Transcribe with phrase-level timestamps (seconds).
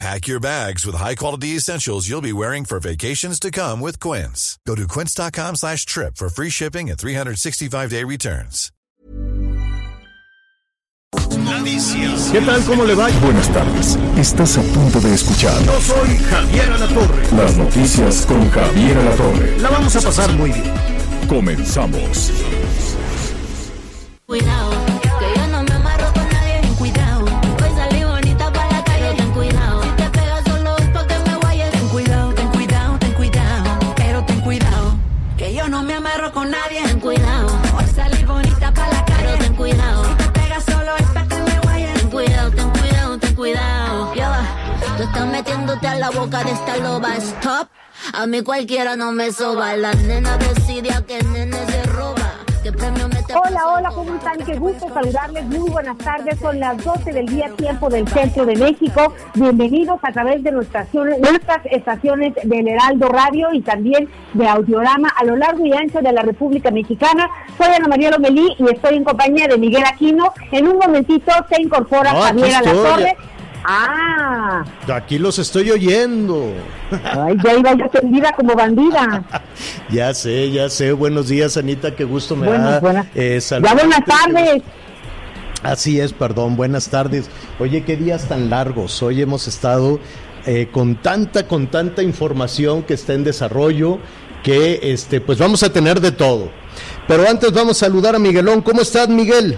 [0.00, 4.58] Pack your bags with high-quality essentials you'll be wearing for vacations to come with Quince.
[4.66, 8.70] Go to quince.com slash trip for free shipping and 365-day returns.
[12.32, 12.60] ¿Qué tal?
[12.64, 13.08] ¿Cómo le va?
[13.20, 13.96] Buenas tardes.
[14.18, 15.62] Estás a punto de escuchar.
[15.64, 17.22] Yo soy Javier Alatorre.
[17.36, 19.58] Las noticias con Javier Alatorre.
[19.60, 20.72] La vamos a pasar muy bien.
[21.28, 22.32] Comenzamos.
[24.26, 24.72] Cuidado,
[45.82, 47.16] a la boca de esta loba.
[47.16, 47.68] Stop,
[48.12, 49.76] a mí cualquiera no me soba.
[49.76, 52.30] La nena decide a qué nene se roba.
[52.62, 54.38] ¿Qué premio me te Hola, hola, ¿cómo están?
[54.46, 55.44] Qué gusto saludarles.
[55.46, 56.38] Muy buenas tardes.
[56.38, 59.12] Son las 12 del día tiempo del centro de México.
[59.34, 65.24] Bienvenidos a través de nuestras, nuestras estaciones del Heraldo Radio y también de Audiorama a
[65.24, 67.28] lo largo y ancho de la República Mexicana.
[67.58, 70.32] Soy Ana María Lomelí y estoy en compañía de Miguel Aquino.
[70.52, 72.54] En un momentito se incorpora No, Javier.
[72.54, 73.16] Alatorre.
[73.66, 74.62] Ah,
[74.92, 76.52] Aquí los estoy oyendo.
[76.90, 79.24] ay, ya iba yo tendida como bandida.
[79.90, 80.92] Ya sé, ya sé.
[80.92, 81.94] Buenos días, Anita.
[81.94, 82.80] Qué gusto me Buenas, da.
[82.80, 83.06] buenas.
[83.14, 84.62] eh, Ya buenas tardes.
[85.62, 86.56] Así es, perdón.
[86.56, 87.30] Buenas tardes.
[87.58, 89.02] Oye, qué días tan largos.
[89.02, 90.00] Hoy hemos estado
[90.46, 93.98] eh, con tanta, con tanta información que está en desarrollo
[94.42, 96.50] que, este, pues vamos a tener de todo.
[97.08, 98.60] Pero antes vamos a saludar a Miguelón.
[98.62, 99.56] ¿Cómo estás, Miguel?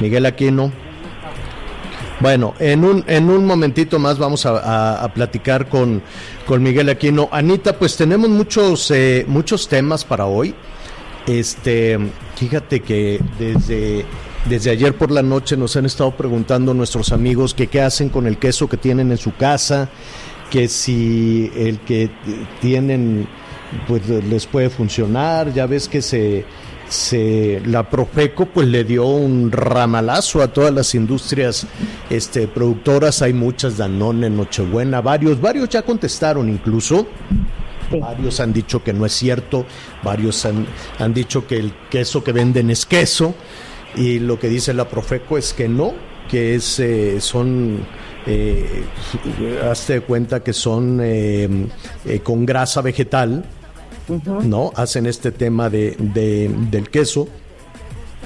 [0.00, 0.72] Miguel Aquino.
[2.22, 6.00] Bueno, en un, en un momentito más vamos a, a- platicar con,
[6.46, 7.28] con Miguel Aquino.
[7.32, 10.54] Anita, pues tenemos muchos, eh, muchos temas para hoy.
[11.26, 11.98] Este,
[12.36, 14.06] fíjate que desde,
[14.48, 18.38] desde ayer por la noche nos han estado preguntando nuestros amigos qué hacen con el
[18.38, 19.88] queso que tienen en su casa,
[20.48, 22.08] que si el que
[22.60, 23.26] tienen
[23.88, 26.44] pues les puede funcionar, ya ves que se,
[26.92, 31.66] se la Profeco pues le dio un ramalazo a todas las industrias
[32.10, 37.06] este productoras, hay muchas Danone, Nochebuena, varios, varios ya contestaron incluso.
[37.90, 39.66] Varios han dicho que no es cierto,
[40.02, 40.66] varios han,
[40.98, 43.34] han dicho que el queso que venden es queso
[43.96, 45.92] y lo que dice la Profeco es que no,
[46.30, 47.84] que es, eh, son,
[48.26, 48.84] eh,
[49.70, 51.48] hazte de cuenta que son eh,
[52.06, 53.44] eh, con grasa vegetal,
[54.44, 54.72] ¿no?
[54.74, 57.28] Hacen este tema de, de- del queso.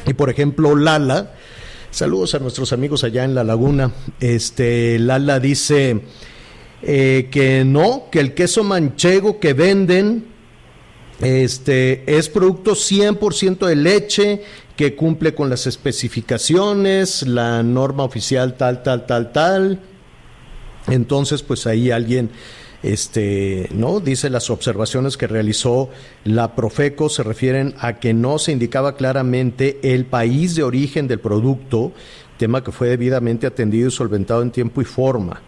[0.06, 1.32] Y por ejemplo, Lala,
[1.90, 6.00] saludos a nuestros amigos allá en la laguna, este, Lala dice
[6.82, 10.26] eh, que no, que el queso manchego que venden
[11.20, 14.42] este, es producto 100% de leche
[14.76, 19.80] que cumple con las especificaciones, la norma oficial tal, tal, tal, tal.
[20.88, 22.30] Entonces, pues ahí alguien,
[22.92, 24.00] este, ¿no?
[24.00, 25.90] Dice las observaciones que realizó
[26.24, 31.18] la Profeco se refieren a que no se indicaba claramente el país de origen del
[31.18, 31.92] producto,
[32.36, 35.42] tema que fue debidamente atendido y solventado en tiempo y forma.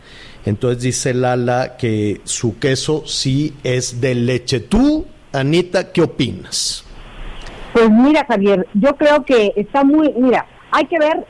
[0.45, 4.61] Entonces dice Lala que su queso sí es de leche.
[4.61, 6.85] Tú, Anita, ¿qué opinas?
[7.73, 11.25] Pues mira, Javier, yo creo que está muy, mira, hay que ver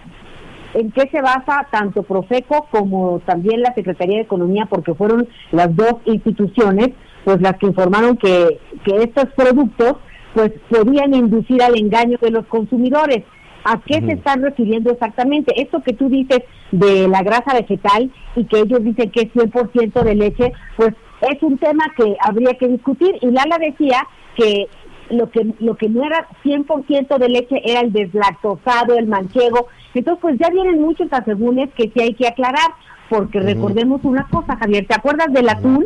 [0.75, 5.75] en qué se basa tanto Profeco como también la Secretaría de Economía, porque fueron las
[5.75, 6.91] dos instituciones,
[7.25, 9.95] pues las que informaron que, que estos productos,
[10.35, 13.25] pues podían inducir al engaño de los consumidores.
[13.65, 15.61] ¿A qué se están refiriendo exactamente?
[15.61, 16.41] Esto que tú dices
[16.71, 21.43] de la grasa vegetal y que ellos dicen que es 100% de leche, pues es
[21.43, 23.17] un tema que habría que discutir.
[23.21, 24.69] Y Lala decía que
[25.11, 29.69] lo que lo que no era 100% de leche era el deslactosado, el manchego.
[29.99, 32.71] Entonces, pues ya vienen muchos asegúnes que sí hay que aclarar,
[33.09, 35.85] porque recordemos una cosa, Javier, ¿te acuerdas del atún?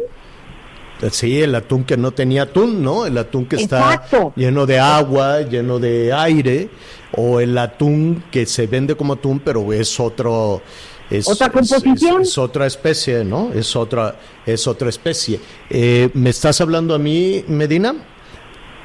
[1.10, 3.06] Sí, el atún que no tenía atún, ¿no?
[3.06, 4.32] El atún que está Exacto.
[4.36, 6.68] lleno de agua, lleno de aire,
[7.16, 10.62] o el atún que se vende como atún, pero es otro...
[11.10, 12.22] Es, Otra es- composición.
[12.22, 13.50] Es, es otra especie, ¿no?
[13.52, 14.14] Es otra,
[14.46, 15.40] es otra especie.
[15.68, 17.94] Eh, ¿Me estás hablando a mí, Medina?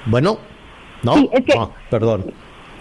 [0.08, 0.38] Bueno,
[1.04, 1.14] ¿no?
[1.14, 2.26] Sí, es que- No, perdón.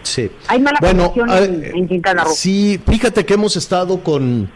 [0.07, 0.31] Sí.
[0.49, 2.33] Hay mala bueno, conexión en- en Quintana Roo.
[2.35, 4.51] Sí, fíjate que hemos estado con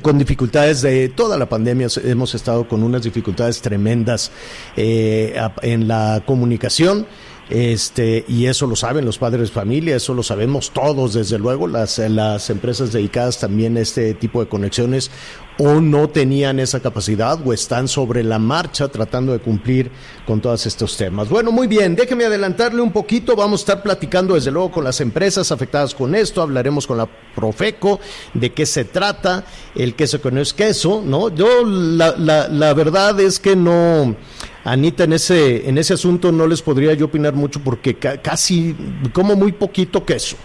[0.00, 4.32] con dificultades de toda la pandemia, hemos estado con unas dificultades tremendas
[4.74, 7.06] eh, en la comunicación.
[7.50, 11.66] Este, y eso lo saben los padres de familia, eso lo sabemos todos, desde luego,
[11.66, 15.10] las, las empresas dedicadas también a este tipo de conexiones
[15.58, 19.90] o no tenían esa capacidad o están sobre la marcha tratando de cumplir
[20.26, 21.28] con todos estos temas.
[21.28, 25.00] Bueno, muy bien, déjeme adelantarle un poquito, vamos a estar platicando desde luego con las
[25.00, 28.00] empresas afectadas con esto, hablaremos con la Profeco
[28.34, 31.34] de qué se trata, el queso que no es queso, ¿no?
[31.34, 34.16] Yo la, la, la verdad es que no,
[34.64, 38.76] Anita, en ese, en ese asunto no les podría yo opinar mucho porque ca casi
[39.12, 40.36] como muy poquito queso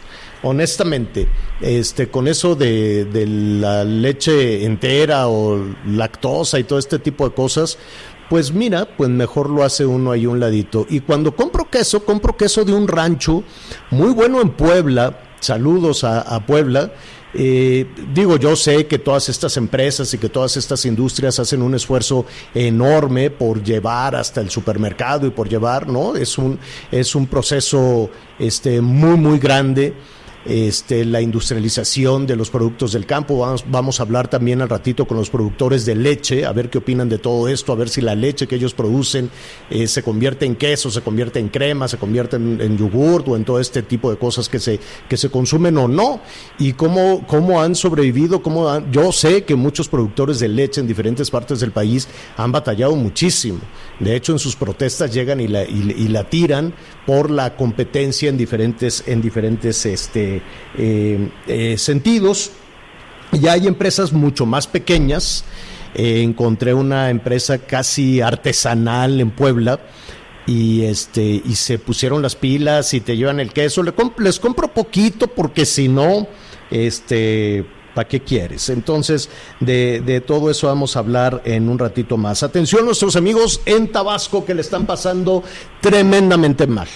[0.43, 1.27] honestamente,
[1.61, 7.33] este, con eso de, de, la leche entera o lactosa y todo este tipo de
[7.33, 7.77] cosas,
[8.29, 10.85] pues mira, pues mejor lo hace uno ahí un ladito.
[10.89, 13.43] Y cuando compro queso, compro queso de un rancho
[13.89, 15.19] muy bueno en Puebla.
[15.39, 16.91] Saludos a, a Puebla.
[17.33, 21.75] Eh, digo, yo sé que todas estas empresas y que todas estas industrias hacen un
[21.75, 26.15] esfuerzo enorme por llevar hasta el supermercado y por llevar, ¿no?
[26.15, 26.57] Es un,
[26.91, 28.09] es un proceso
[28.39, 29.93] este, muy, muy grande
[30.47, 33.39] este, la industrialización de los productos del campo.
[33.39, 36.77] Vamos, vamos, a hablar también al ratito con los productores de leche, a ver qué
[36.77, 39.29] opinan de todo esto, a ver si la leche que ellos producen
[39.69, 43.35] eh, se convierte en queso, se convierte en crema, se convierte en, en yogurt o
[43.35, 46.21] en todo este tipo de cosas que se, que se consumen o no,
[46.59, 48.41] y cómo, cómo han sobrevivido.
[48.41, 52.51] Cómo han, yo sé que muchos productores de leche en diferentes partes del país han
[52.51, 53.59] batallado muchísimo.
[53.99, 56.73] De hecho, en sus protestas llegan y la, y, la tiran
[57.05, 60.36] por la competencia en diferentes, en diferentes este,
[60.77, 62.51] eh, eh, sentidos.
[63.31, 65.43] Ya hay empresas mucho más pequeñas.
[65.95, 69.79] Eh, encontré una empresa casi artesanal en Puebla
[70.45, 73.83] y este y se pusieron las pilas y te llevan el queso.
[73.83, 76.27] Les, comp les compro poquito porque si no,
[76.71, 77.65] este
[77.97, 78.69] ¿Para qué quieres?
[78.69, 79.27] Entonces,
[79.59, 82.43] de, todo eso vamos a hablar en un ratito más.
[82.43, 85.41] Atención nuestros amigos en Tabasco que le están pasando
[85.81, 86.87] tremendamente mal.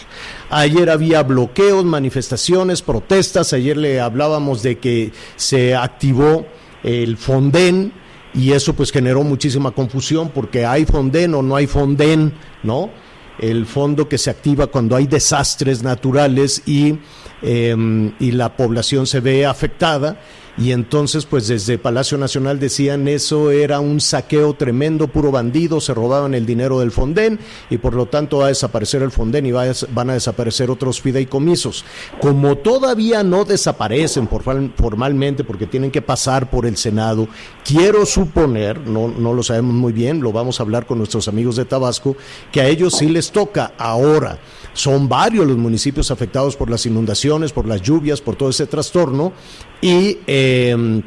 [0.52, 3.52] Ayer había bloqueos, manifestaciones, protestas.
[3.52, 6.46] Ayer le hablábamos de que se activó
[6.84, 7.94] el Fonden
[8.36, 12.32] y eso pues generó muchísima confusión porque hay Fonden o no hay Fonden,
[12.62, 12.92] ¿no?
[13.40, 17.00] El fondo que se activa cuando hay desastres naturales y,
[17.42, 20.20] eh, y la población se ve afectada
[20.58, 25.94] y entonces pues desde Palacio Nacional decían eso era un saqueo tremendo, puro bandido, se
[25.94, 27.40] robaban el dinero del Fonden
[27.70, 30.70] y por lo tanto va a desaparecer el Fonden y va a, van a desaparecer
[30.70, 31.86] otros fideicomisos.
[32.20, 37.28] Como todavía no desaparecen formalmente porque tienen que pasar por el Senado,
[37.64, 41.56] quiero suponer, no, no lo sabemos muy bien, lo vamos a hablar con nuestros amigos
[41.56, 42.16] de Tabasco,
[42.52, 44.38] que a ellos sí les toca ahora.
[44.74, 49.34] Son varios los municipios afectados por las inundaciones, por las lluvias, por todo ese trastorno.
[49.82, 51.02] Y eh,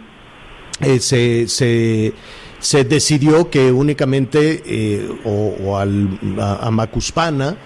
[0.80, 2.12] eh, se, se,
[2.58, 7.56] se, decidió que únicamente eh, o, al, a Macuspana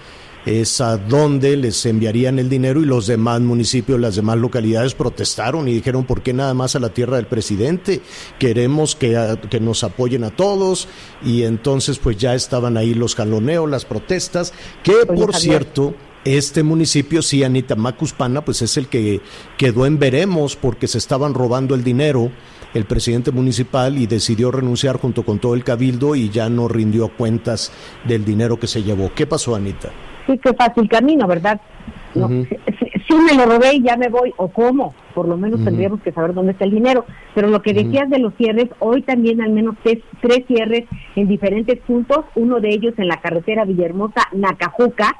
[0.45, 5.67] es a donde les enviarían el dinero y los demás municipios, las demás localidades protestaron
[5.67, 8.01] y dijeron, ¿por qué nada más a la tierra del presidente?
[8.39, 10.87] Queremos que, a, que nos apoyen a todos
[11.23, 14.53] y entonces pues ya estaban ahí los jaloneos, las protestas,
[14.83, 15.93] que por cierto
[16.25, 19.21] este municipio, sí, Anita Macuspana, pues es el que
[19.57, 22.31] quedó en veremos porque se estaban robando el dinero
[22.73, 27.09] el presidente municipal y decidió renunciar junto con todo el cabildo y ya no rindió
[27.09, 27.71] cuentas
[28.07, 29.11] del dinero que se llevó.
[29.15, 29.91] ¿Qué pasó, Anita?
[30.29, 31.59] Sí, qué fácil camino, ¿verdad?
[32.13, 32.47] No, uh -huh.
[32.47, 35.63] si, si, me lo robé y ya me voy, o cómo, por lo menos uh
[35.63, 35.65] -huh.
[35.65, 37.05] tendríamos que saber dónde está el dinero.
[37.33, 38.15] Pero lo que decías uh -huh.
[38.15, 40.83] de los cierres, hoy también al menos tres, tres cierres
[41.15, 45.15] en diferentes puntos, uno de ellos en la carretera Villahermosa-Nacajuca,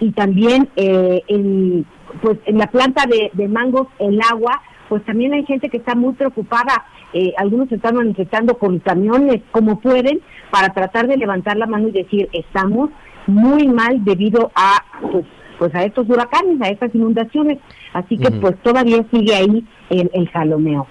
[0.00, 1.86] y también eh, en,
[2.20, 5.94] pues, en la planta de, de mangos, el agua, pues también hay gente que está
[5.94, 6.84] muy preocupada.
[7.12, 11.92] Eh, algunos están manifestando con camiones como pueden para tratar de levantar la mano y
[11.92, 12.90] decir estamos
[13.28, 14.82] muy mal debido a
[15.12, 15.24] pues,
[15.58, 17.58] pues a estos huracanes, a estas inundaciones.
[17.92, 18.40] Así que uh -huh.
[18.40, 20.86] pues todavía sigue ahí el, el jaloneo.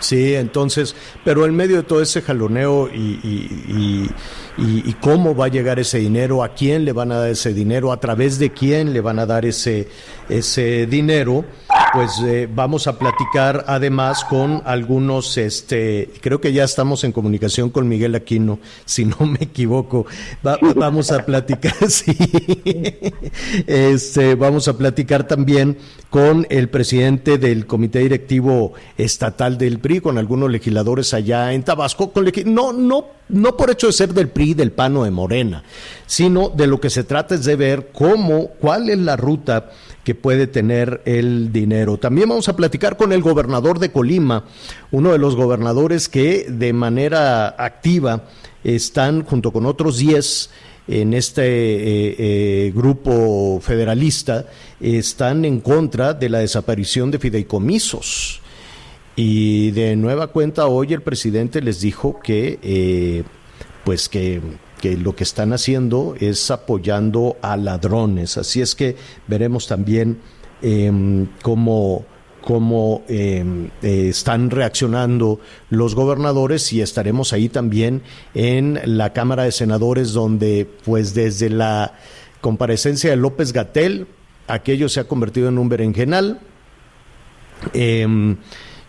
[0.00, 0.94] Sí, entonces,
[1.24, 4.10] pero en medio de todo ese jaloneo y, y, y,
[4.58, 7.92] y, cómo va a llegar ese dinero, a quién le van a dar ese dinero,
[7.92, 9.88] a través de quién le van a dar ese,
[10.28, 11.44] ese dinero,
[11.92, 17.70] pues eh, vamos a platicar además con algunos, este, creo que ya estamos en comunicación
[17.70, 20.06] con Miguel Aquino, si no me equivoco,
[20.44, 22.16] va, vamos a platicar, sí,
[23.66, 25.78] este, vamos a platicar también
[26.10, 32.12] con el presidente del comité directivo estatal del PRI, con algunos legisladores allá en Tabasco,
[32.12, 35.62] con no, no, no por hecho de ser del PRI, del PAN o de Morena,
[36.06, 39.70] sino de lo que se trata es de ver cómo, cuál es la ruta
[40.04, 41.98] que puede tener el dinero.
[41.98, 44.44] También vamos a platicar con el gobernador de Colima,
[44.90, 48.24] uno de los gobernadores que de manera activa
[48.64, 50.50] están junto con otros 10
[50.88, 54.46] en este eh, eh, grupo federalista
[54.80, 58.40] están en contra de la desaparición de fideicomisos.
[59.20, 63.24] Y de nueva cuenta hoy el presidente les dijo que, eh,
[63.82, 64.40] pues que,
[64.80, 68.38] que lo que están haciendo es apoyando a ladrones.
[68.38, 68.94] Así es que
[69.26, 70.20] veremos también
[70.62, 72.06] em, cómo
[72.42, 78.02] cómo em, eh, están reaccionando los gobernadores y estaremos ahí también
[78.34, 81.94] en la Cámara de Senadores donde pues desde la
[82.40, 84.06] comparecencia de López Gatel
[84.46, 86.38] aquello se ha convertido en un berenjenal.
[87.72, 88.36] Em,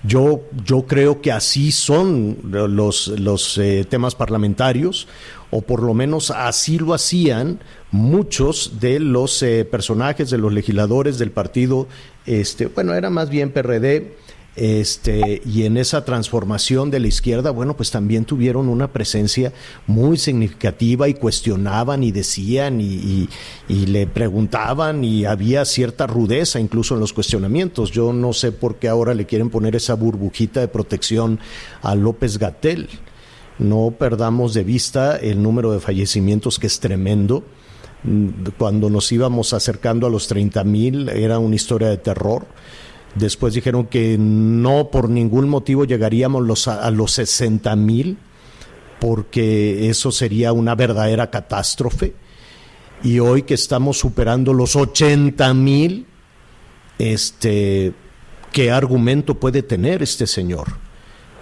[0.04, 5.08] yo, yo creo que así son los, los eh, temas parlamentarios,
[5.52, 7.60] o por lo menos así lo hacían
[7.92, 11.88] muchos de los eh, personajes, de los legisladores del partido,
[12.26, 14.16] este, bueno, era más bien PRD,
[14.56, 19.54] este, y en esa transformación de la izquierda, bueno, pues también tuvieron una presencia
[19.88, 23.30] muy significativa y cuestionaban y decían y,
[23.68, 27.92] y, le preguntaban y había cierta rudeza incluso en los cuestionamientos.
[27.92, 31.40] Yo no sé por qué ahora le quieren poner esa burbujita de protección
[31.82, 32.90] a López Gatel.
[33.60, 37.44] No perdamos de vista el número de fallecimientos que es tremendo
[38.58, 42.48] cuando nos íbamos acercando a los 30 mil era una historia de terror.
[43.16, 48.18] Después dijeron que no por ningún motivo llegaríamos a, los 60 mil,
[49.00, 52.14] porque eso sería una verdadera catástrofe.
[53.04, 56.06] Y hoy que estamos superando los 80 mil,
[56.98, 57.94] este,
[58.52, 60.68] ¿qué argumento puede tener este señor?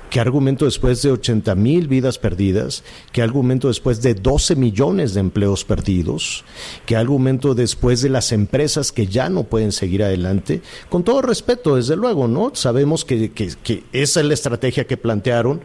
[0.10, 2.84] ¿Qué argumento después de 80 mil vidas perdidas?
[3.12, 6.46] ¿Qué argumento después de 12 millones de empleos perdidos?
[6.86, 10.62] ¿Qué argumento después de las empresas que ya no pueden seguir adelante?
[10.88, 12.52] Con todo respeto, desde luego, ¿no?
[12.54, 15.62] Sabemos que, que, que esa es la estrategia que plantearon,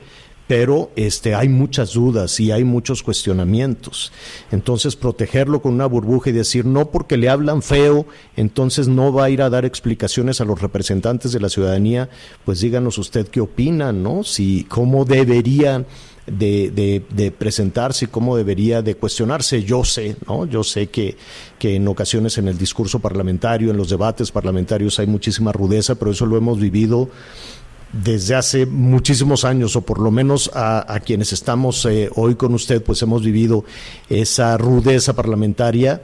[0.53, 4.13] pero este, hay muchas dudas y hay muchos cuestionamientos.
[4.51, 8.05] Entonces, protegerlo con una burbuja y decir no porque le hablan feo,
[8.37, 12.11] entonces no va a ir a dar explicaciones a los representantes de la ciudadanía,
[12.45, 14.25] pues díganos usted qué opinan, ¿no?
[14.25, 15.87] Si, cómo deberían
[16.27, 19.65] de, de, de, presentarse y cómo debería de cuestionarse.
[19.65, 20.45] Yo sé, ¿no?
[20.45, 21.17] Yo sé que,
[21.59, 26.11] que en ocasiones en el discurso parlamentario, en los debates parlamentarios hay muchísima rudeza, pero
[26.11, 27.09] eso lo hemos vivido
[27.93, 32.83] desde hace muchísimos años, o por lo menos a, quienes estamos eh, hoy con usted,
[32.83, 33.65] pues hemos vivido
[34.09, 36.03] esa rudeza parlamentaria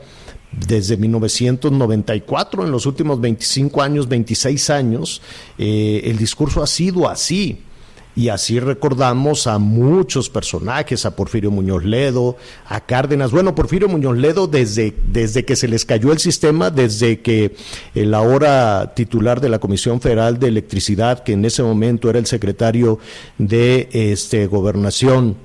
[0.52, 5.22] desde 1994, en los últimos 25 años, 26 años,
[5.58, 7.62] eh, el discurso ha sido así.
[8.18, 13.30] Y así recordamos a muchos personajes, a Porfirio Muñoz Ledo, a Cárdenas.
[13.30, 17.54] Bueno, Porfirio Muñoz Ledo desde, desde que se les cayó el sistema, desde que
[17.94, 22.26] el ahora titular de la Comisión Federal de Electricidad, que en ese momento era el
[22.26, 22.98] secretario
[23.38, 25.36] de este, Gobernación,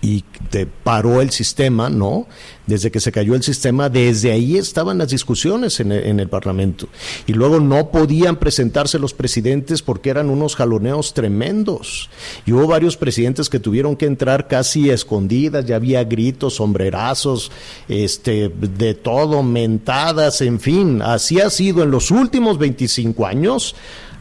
[0.00, 2.26] y te paró el sistema, ¿no?
[2.66, 6.28] Desde que se cayó el sistema, desde ahí estaban las discusiones en el, en el,
[6.28, 6.88] Parlamento.
[7.26, 12.10] Y luego no podían presentarse los presidentes porque eran unos jaloneos tremendos.
[12.44, 17.52] Y hubo varios presidentes que tuvieron que entrar casi escondidas, ya había gritos, sombrerazos,
[17.88, 21.02] este, de todo, mentadas, en fin.
[21.02, 23.74] Así ha sido en los últimos 25 años.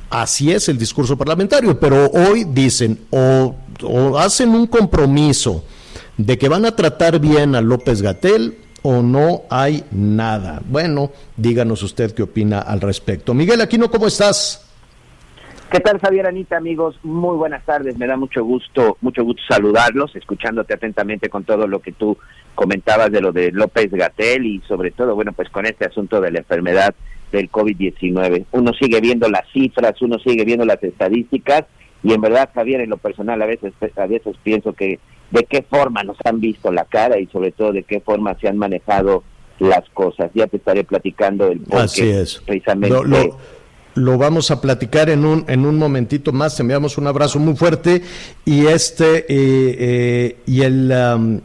[0.10, 5.64] Así es el discurso parlamentario, pero hoy dicen o, o hacen un compromiso
[6.18, 10.62] de que van a tratar bien a López Gatel o no hay nada.
[10.66, 13.34] Bueno, díganos usted qué opina al respecto.
[13.34, 14.62] Miguel Aquino, ¿cómo estás?
[15.72, 16.98] ¿Qué tal, Javier Anita, amigos?
[17.04, 17.98] Muy buenas tardes.
[17.98, 22.18] Me da mucho gusto, mucho gusto saludarlos, escuchándote atentamente con todo lo que tú
[22.54, 26.32] comentabas de lo de López Gatel y sobre todo, bueno, pues con este asunto de
[26.32, 26.94] la enfermedad
[27.32, 28.46] del COVID-19.
[28.52, 31.66] Uno sigue viendo las cifras, uno sigue viendo las estadísticas
[32.06, 35.00] y en verdad, Javier, en lo personal a veces a veces pienso que
[35.32, 38.48] de qué forma nos han visto la cara y sobre todo de qué forma se
[38.48, 39.24] han manejado
[39.58, 40.30] las cosas.
[40.36, 42.44] Ya te estaré platicando el por Así es.
[42.46, 43.40] precisamente lo, lo,
[43.96, 46.56] lo, vamos a platicar en un en un momentito más.
[46.56, 48.04] Te enviamos un abrazo muy fuerte
[48.46, 51.42] y este eh, eh, y el um,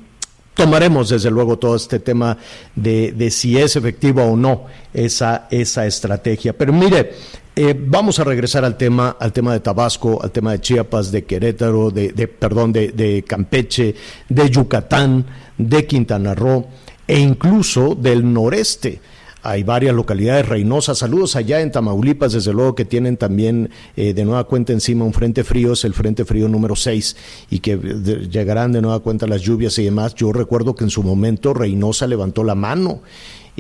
[0.61, 2.37] tomaremos desde luego todo este tema
[2.75, 6.53] de, de, si es efectiva o no esa, esa estrategia.
[6.53, 7.15] Pero mire,
[7.57, 11.25] eh, vamos a regresar al tema, al tema de Tabasco, al tema de Chiapas, de
[11.25, 13.95] Querétaro, de, de perdón, de, Campeche,
[14.29, 15.27] de Yucatán,
[15.59, 16.67] de Quintana Roo
[17.07, 19.01] e incluso del noreste
[19.43, 20.99] hay varias localidades reinosas.
[20.99, 25.15] Saludos allá en Tamaulipas, desde luego que tienen también eh, de nueva cuenta encima un
[25.15, 27.17] frente frío, es el frente frío número 6
[27.51, 27.77] y que
[28.31, 30.15] llegarán de nueva cuenta las lluvias y demás.
[30.15, 33.01] Yo recuerdo que en su momento Reynosa levantó la mano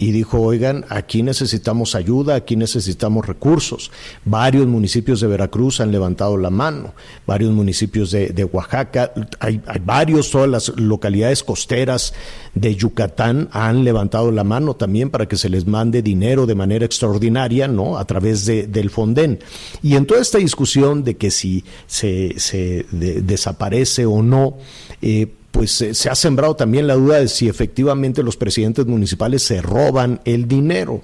[0.00, 3.92] y dijo, oigan, aquí necesitamos ayuda, aquí necesitamos recursos.
[4.25, 6.95] Varios municipios de Veracruz han levantado la mano,
[7.26, 12.14] varios municipios de, Oaxaca, hay, hay varios, todas las localidades costeras
[12.54, 16.87] de Yucatán han levantado la mano también para que se les mande dinero de manera
[16.87, 17.99] extraordinaria, ¿no?
[17.99, 19.38] A través de, del Fonden.
[19.83, 24.57] Y en toda esta discusión de que si se, se de- desaparece o no,
[25.02, 29.42] eh, pues eh, se ha sembrado también la duda de si efectivamente los presidentes municipales
[29.42, 31.02] se roban el dinero.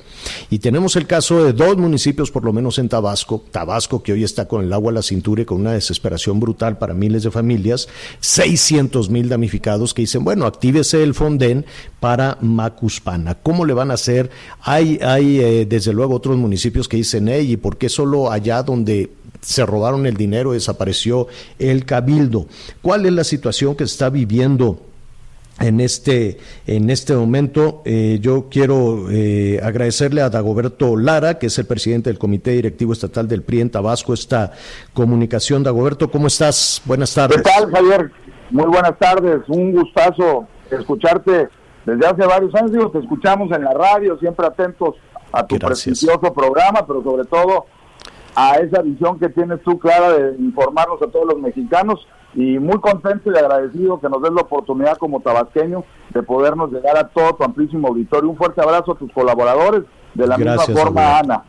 [0.50, 4.24] Y tenemos el caso de dos municipios, por lo menos en Tabasco, Tabasco que hoy
[4.24, 7.30] está con el agua a la cintura y con una desesperación brutal para miles de
[7.30, 7.88] familias,
[8.20, 11.66] 600 mil damnificados que dicen, bueno, actívese el Fonden
[12.00, 13.34] para Macuspana.
[13.34, 14.30] ¿Cómo le van a hacer?
[14.62, 19.10] Hay, hay eh, desde luego otros municipios que dicen, ¿y por qué solo allá donde
[19.46, 21.28] se robaron el dinero, desapareció
[21.60, 22.46] el cabildo.
[22.82, 24.80] ¿Cuál es la situación que se está viviendo?
[25.58, 26.36] En este,
[26.66, 32.10] en este momento, eh, yo quiero eh, agradecerle a Dagoberto Lara, que es el presidente
[32.10, 34.52] del Comité Directivo Estatal del PRI en Tabasco, esta
[34.92, 35.62] comunicación.
[35.62, 36.82] Dagoberto, ¿cómo estás?
[36.84, 37.38] Buenas tardes.
[37.38, 38.10] ¿Qué tal, Javier?
[38.50, 41.48] Muy buenas tardes, un gustazo escucharte
[41.86, 42.72] desde hace varios años.
[42.72, 44.96] Digo, te escuchamos en la radio, siempre atentos
[45.32, 46.00] a tu Gracias.
[46.00, 47.64] prestigioso programa, pero sobre todo
[48.36, 52.78] a esa visión que tienes tú clara de informarnos a todos los mexicanos y muy
[52.80, 57.34] contento y agradecido que nos des la oportunidad como tabasqueño de podernos llegar a todo
[57.34, 58.28] tu amplísimo auditorio.
[58.28, 61.32] Un fuerte abrazo a tus colaboradores, de la Gracias, misma forma, Alberto.
[61.32, 61.44] Ana.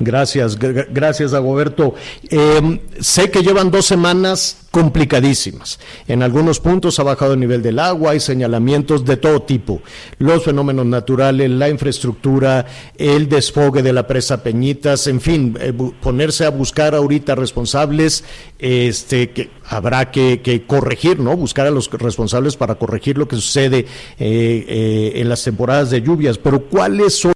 [0.00, 1.94] Gracias, gr- gracias, Dagoberto.
[2.28, 5.78] Eh, sé que llevan dos semanas complicadísimas.
[6.08, 9.82] En algunos puntos ha bajado el nivel del agua, hay señalamientos de todo tipo.
[10.18, 16.46] Los fenómenos naturales, la infraestructura, el desfogue de la presa Peñitas, en fin, eh, ponerse
[16.46, 18.24] a buscar ahorita responsables,
[18.58, 21.36] este, que habrá que, que corregir, ¿no?
[21.36, 23.86] Buscar a los responsables para corregir lo que sucede eh,
[24.18, 26.38] eh, en las temporadas de lluvias.
[26.38, 27.32] Pero ¿cuáles son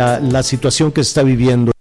[0.00, 1.72] la, situación que está viviendo.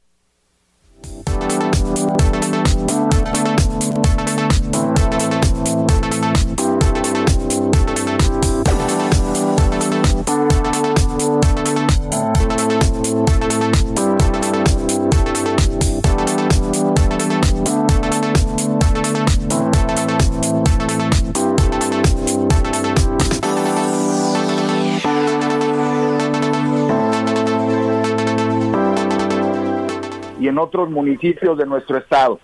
[30.79, 32.39] Otros municipios de nuestro estado.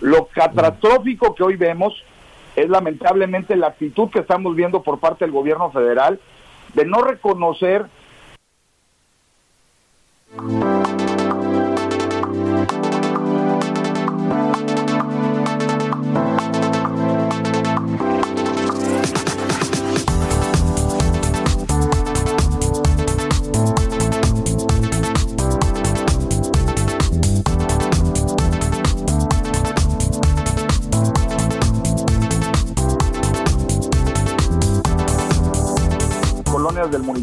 [0.00, 1.92] Lo catastrófico que hoy vemos
[2.56, 6.20] es lamentablemente la actitud que estamos viendo por parte del gobierno federal
[6.74, 7.86] de no reconocer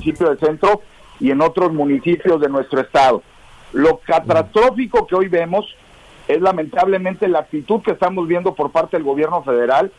[0.08, 0.82] municipio del centro
[1.20, 3.22] y en otros municipios de nuestro estado.
[3.74, 5.66] Lo catastrófico que hoy vemos
[6.28, 9.92] es lamentablemente la actitud que estamos viendo por parte del gobierno federal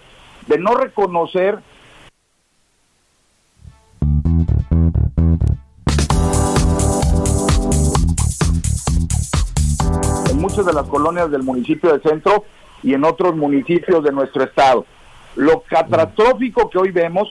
[0.47, 1.59] de no reconocer
[10.31, 12.45] en muchas de las colonias del municipio del centro
[12.83, 14.87] y en otros municipios de nuestro estado.
[15.37, 17.29] Lo catastrófico que hoy vemos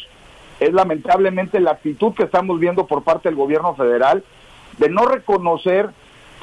[0.59, 4.23] es lamentablemente la actitud que estamos viendo por parte del gobierno federal
[4.77, 5.89] de no reconocer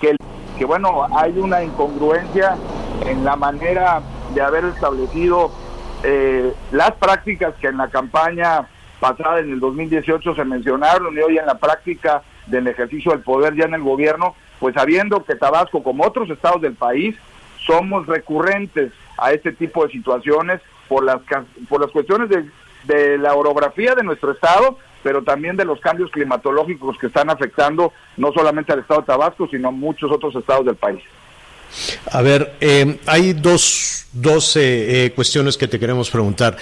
[0.01, 0.17] que,
[0.59, 2.57] que bueno, hay una incongruencia
[3.07, 4.03] en la manera
[4.35, 5.51] de haber establecido
[6.03, 8.69] eh, las prácticas que en la campaña
[9.01, 13.55] pasada en el 2018 se mencionaron y hoy en la práctica del ejercicio del poder
[13.55, 17.17] ya en el gobierno, pues sabiendo que Tabasco, como otros estados del país,
[17.67, 21.21] somos recurrentes a este tipo de situaciones por las,
[21.69, 22.45] por las cuestiones de,
[22.87, 27.93] de la orografía de nuestro estado, pero también de los cambios climatológicos que están afectando
[28.17, 31.03] no solamente al estado de Tabasco, sino a muchos otros estados del país.
[32.11, 36.57] A ver, eh, hay dos, dos eh, eh, cuestiones que te queremos preguntar.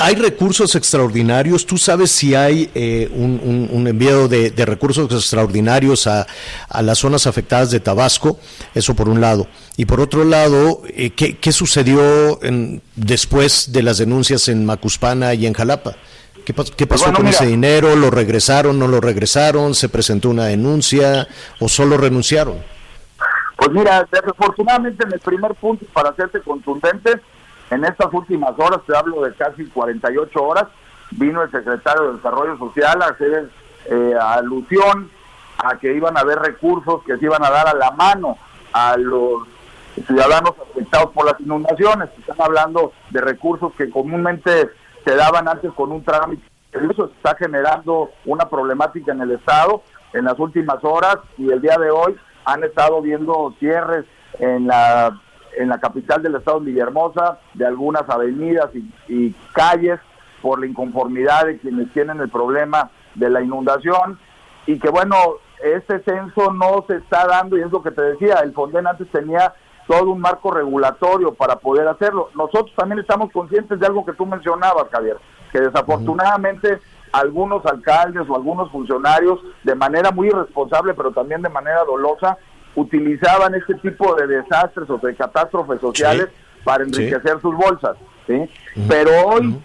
[0.00, 1.66] ¿Hay recursos extraordinarios?
[1.66, 6.24] ¿Tú sabes si hay eh, un, un- un envío de, de recursos extraordinarios a,
[6.68, 8.38] a las zonas afectadas de Tabasco?
[8.76, 9.48] Eso por un lado.
[9.76, 15.34] Y por otro lado, eh, ¿qué, qué sucedió en- después de las denuncias en Macuspana
[15.34, 15.96] y en Jalapa?
[16.44, 17.36] ¿Qué, pas- qué pasó Bueno, con mira.
[17.36, 17.96] ese dinero?
[17.96, 18.78] ¿Lo regresaron?
[18.78, 19.74] ¿No lo regresaron?
[19.74, 21.26] ¿Se presentó una denuncia
[21.58, 22.62] o solo renunciaron?
[23.56, 27.14] Pues mira, desafortunadamente en el primer punto, para hacerte contundente,
[27.70, 30.64] en estas últimas horas, te hablo de casi 48 horas,
[31.10, 33.50] vino el secretario de Desarrollo Social a hacer
[33.86, 35.10] eh, alusión
[35.58, 38.36] a que iban a haber recursos que se iban a dar a la mano
[38.72, 39.42] a los
[40.06, 42.10] ciudadanos afectados por las inundaciones.
[42.18, 44.70] Están hablando de recursos que comúnmente
[45.04, 46.42] se daban antes con un trámite.
[46.72, 51.76] Eso está generando una problemática en el Estado en las últimas horas y el día
[51.78, 54.04] de hoy han estado viendo cierres
[54.38, 55.20] en la
[55.56, 59.98] en la capital del estado Villahermosa de algunas avenidas y, y calles
[60.42, 64.18] por la inconformidad de quienes tienen el problema de la inundación
[64.66, 65.16] y que bueno,
[65.62, 69.10] este censo no se está dando y es lo que te decía, el Fonden antes
[69.10, 69.54] tenía
[69.86, 72.28] todo un marco regulatorio para poder hacerlo.
[72.34, 75.16] Nosotros también estamos conscientes de algo que tú mencionabas, Javier,
[75.50, 76.78] que desafortunadamente
[77.12, 82.36] algunos alcaldes o algunos funcionarios, de manera muy irresponsable, pero también de manera dolosa,
[82.74, 86.28] utilizaban este tipo de desastres o de catástrofes sociales
[86.64, 87.96] para enriquecer sus bolsas.
[88.26, 88.48] ¿sí?
[88.88, 89.58] Pero hoy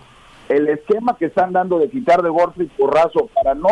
[0.49, 3.69] el esquema que están dando de quitar de golpe y porrazo para no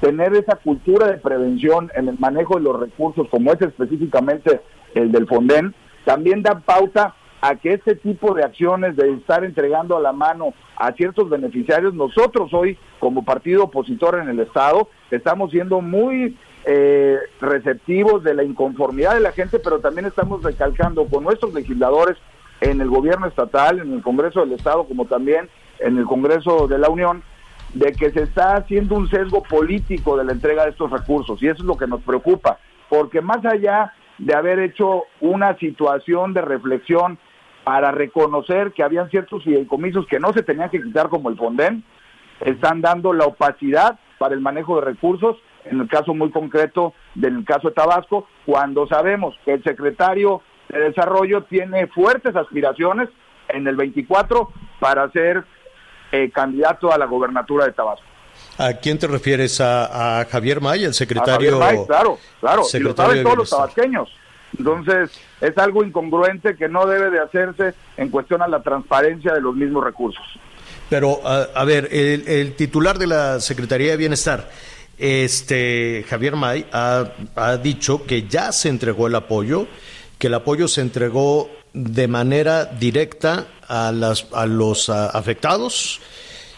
[0.00, 4.60] tener esa cultura de prevención en el manejo de los recursos, como es específicamente
[4.94, 5.74] el del Fonden,
[6.04, 10.54] también da pauta a que este tipo de acciones de estar entregando a la mano
[10.76, 16.36] a ciertos beneficiarios, nosotros hoy como partido opositor en el Estado estamos siendo muy
[16.68, 22.16] eh, receptivos de la inconformidad de la gente, pero también estamos recalcando con nuestros legisladores
[22.60, 25.48] en el gobierno estatal, en el Congreso del Estado, como también
[25.78, 27.22] en el Congreso de la Unión,
[27.72, 31.40] de que se está haciendo un sesgo político de la entrega de estos recursos.
[31.40, 36.34] Y eso es lo que nos preocupa, porque más allá de haber hecho una situación
[36.34, 37.16] de reflexión
[37.62, 41.84] para reconocer que habían ciertos fideicomisos que no se tenían que quitar como el Fonden,
[42.40, 45.36] están dando la opacidad para el manejo de recursos,
[45.70, 50.80] en el caso muy concreto del caso de Tabasco, cuando sabemos que el secretario de
[50.80, 53.08] Desarrollo tiene fuertes aspiraciones
[53.48, 54.50] en el 24
[54.80, 55.44] para ser
[56.12, 58.06] eh, candidato a la gobernatura de Tabasco.
[58.58, 59.60] ¿A quién te refieres?
[59.60, 61.56] ¿A, a Javier May, el secretario?
[61.56, 64.08] A Javier May, claro, claro, y lo saben todos los tabasqueños.
[64.58, 69.40] Entonces, es algo incongruente que no debe de hacerse en cuestión a la transparencia de
[69.40, 70.24] los mismos recursos.
[70.88, 74.48] Pero, a, a ver, el, el titular de la Secretaría de Bienestar,
[74.98, 79.66] este Javier May, ha, ha dicho que ya se entregó el apoyo,
[80.18, 86.00] que el apoyo se entregó de manera directa a, las, a los afectados,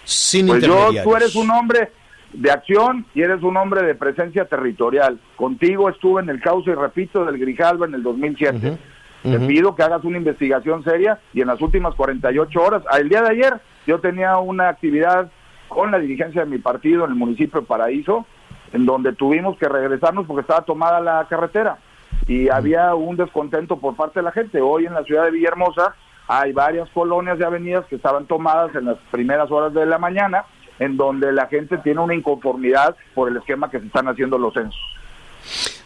[0.05, 1.91] sin Pues yo, tú eres un hombre
[2.33, 5.19] de acción y eres un hombre de presencia territorial.
[5.37, 8.79] Contigo estuve en el cauce, y repito, del Grijalva en el 2007.
[9.23, 9.47] Te ujú.
[9.49, 13.31] pido que hagas una investigación seria y en las últimas 48 horas, el día de
[13.31, 13.55] ayer,
[13.87, 15.31] yo tenía una actividad
[15.69, 18.27] con la dirigencia de mi partido en el municipio de Paraíso,
[18.73, 21.79] en donde tuvimos que regresarnos porque estaba tomada la carretera
[22.27, 24.61] y había un descontento por parte de la gente.
[24.61, 25.95] Hoy en la ciudad de Villahermosa
[26.27, 30.45] hay varias colonias y avenidas que estaban tomadas en las primeras horas de la mañana,
[30.79, 34.53] en donde la gente tiene una inconformidad por el esquema que se están haciendo los
[34.53, 34.79] censos.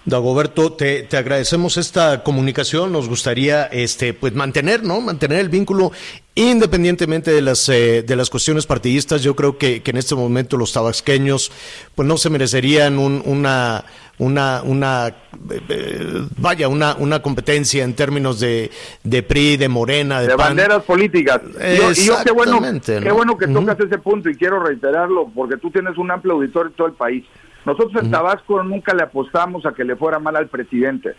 [0.05, 2.91] Dagoberto, te, te agradecemos esta comunicación.
[2.93, 5.01] Nos gustaría este, pues mantener, ¿no?
[5.01, 5.93] Mantener el vínculo
[6.35, 9.23] independientemente de las, eh, de las cuestiones partidistas.
[9.23, 11.53] Yo creo que, que en este momento los tabasqueños
[11.95, 13.85] pues no se merecerían un- una,
[14.19, 18.71] una, una eh, eh, vaya, una, una competencia en términos de,
[19.05, 20.49] de PRI, de Morena, de, de PAN.
[20.57, 21.41] banderas políticas.
[21.45, 23.15] Y yo, y yo qué bueno, Exactamente, qué ¿no?
[23.15, 26.77] bueno que tocas ese punto y quiero reiterarlo porque tú tienes un amplio auditorio en
[26.77, 27.25] todo el país.
[27.65, 31.15] Nosotros en Tabasco nunca le apostamos a que le fuera mal al presidente.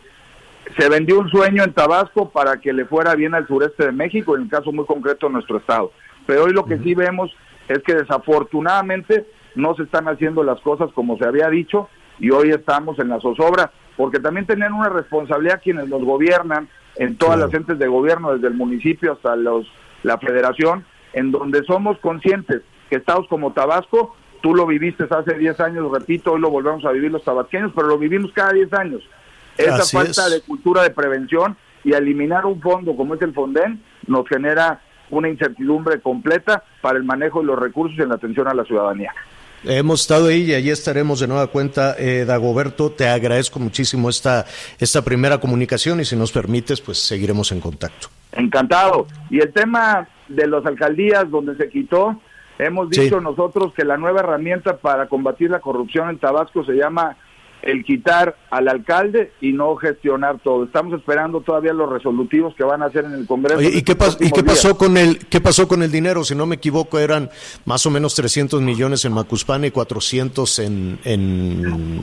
[0.77, 4.35] Se vendió un sueño en Tabasco para que le fuera bien al sureste de México,
[4.35, 5.91] en el caso muy concreto de nuestro estado.
[6.25, 7.31] Pero hoy lo que sí vemos
[7.67, 9.25] es que desafortunadamente
[9.55, 13.19] no se están haciendo las cosas como se había dicho y hoy estamos en la
[13.19, 18.33] zozobra, porque también tienen una responsabilidad quienes nos gobiernan en todas las entes de gobierno,
[18.33, 19.67] desde el municipio hasta los
[20.03, 25.57] la federación, en donde somos conscientes que estados como Tabasco, tú lo viviste hace 10
[25.61, 29.01] años, repito, hoy lo volvemos a vivir los tabasqueños, pero lo vivimos cada 10 años.
[29.57, 30.31] Esa Así falta es.
[30.33, 35.29] de cultura de prevención y eliminar un fondo como es el Fonden nos genera una
[35.29, 39.13] incertidumbre completa para el manejo de los recursos y en la atención a la ciudadanía.
[39.63, 42.91] Hemos estado ahí y allí estaremos de nueva cuenta, eh, Dagoberto.
[42.91, 44.45] Te agradezco muchísimo esta,
[44.77, 48.09] esta primera comunicación y si nos permites, pues seguiremos en contacto.
[48.33, 49.07] Encantado.
[49.29, 52.19] Y el tema de las alcaldías donde se quitó,
[52.59, 53.01] hemos Sí.
[53.01, 57.17] dicho nosotros que la nueva herramienta para combatir la corrupción en Tabasco se llama
[57.61, 60.65] el quitar al alcalde y no gestionar todo.
[60.65, 63.57] Estamos esperando todavía los resolutivos que van a hacer en el Congreso.
[63.59, 64.55] Oye, ¿y qué, pas- ¿y próximos qué días.
[64.61, 66.25] pasó con el qué pasó con el dinero?
[66.25, 67.29] Si no me equivoco, eran
[67.63, 72.01] más o menos 300 millones en Macuspana y 400 en, en.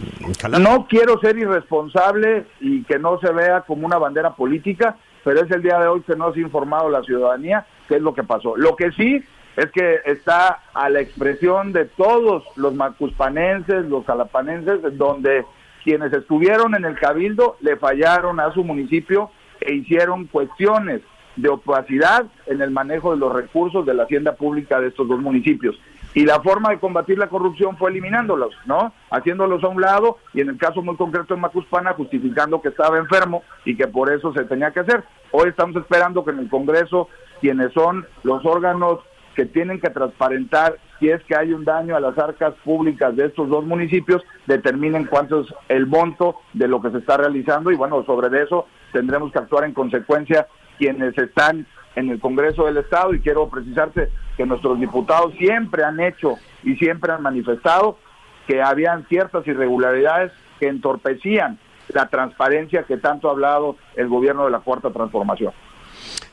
[0.59, 5.51] No quiero ser irresponsable y que no se vea como una bandera política, pero es
[5.51, 8.23] el día de hoy que no se ha informado la ciudadanía qué es lo que
[8.23, 8.57] pasó.
[8.57, 9.23] Lo que sí
[9.57, 15.45] es que está a la expresión de todos los macuspanenses, los jalapanenses, en donde
[15.85, 21.03] quienes estuvieron en el cabildo le fallaron a su municipio e hicieron cuestiones
[21.37, 25.21] de opacidad en el manejo de los recursos de la hacienda pública de estos dos
[25.21, 25.79] municipios.
[26.13, 28.93] Y la forma de combatir la corrupción fue eliminándolos, ¿no?
[29.11, 32.99] Haciéndolos a un lado y en el caso muy concreto de Macuspana justificando que estaba
[32.99, 35.05] enfermo y que por eso se tenía que hacer.
[35.31, 37.09] Hoy estamos esperando que en el Congreso
[37.41, 38.99] quienes son los órganos
[39.35, 43.27] que tienen que transparentar si es que hay un daño a las arcas públicas de
[43.27, 47.77] estos dos municipios, determinen cuánto es el monto de lo que se está realizando y
[47.77, 50.47] bueno, sobre eso tendremos que actuar en consecuencia
[50.79, 51.66] quienes están
[51.97, 56.77] en el Congreso del Estado y quiero precisarte que nuestros diputados siempre han hecho y
[56.77, 57.99] siempre han manifestado
[58.47, 64.51] que habían ciertas irregularidades que entorpecían la transparencia que tanto ha hablado el gobierno de
[64.51, 65.53] la Cuarta Transformación.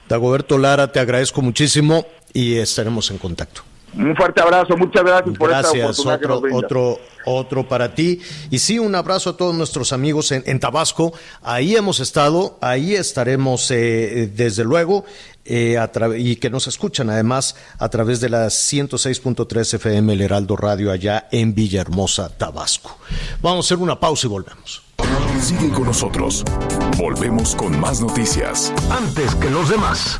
[0.08, 3.62] Dagoberto Lara, te agradezco muchísimo y estaremos en contacto.
[3.96, 7.96] Un fuerte abrazo, muchas gracias por esta Gracias, oportunidad que otro, nos otro, otro para
[7.96, 8.22] ti.
[8.52, 11.14] Y sí, un abrazo a todos nuestros amigos en, en Tabasco.
[11.42, 15.06] Ahí hemos estado, ahí estaremos eh, desde luego,
[15.46, 20.58] eh, a y que nos escuchan además a través de la 106.3 FM El Heraldo
[20.58, 22.98] Radio allá en Villahermosa, Tabasco.
[23.42, 24.84] Vamos a hacer una pausa y volvemos.
[25.42, 26.44] Sigue con nosotros.
[26.98, 28.74] Volvemos con más noticias.
[28.90, 30.20] Antes que los demás.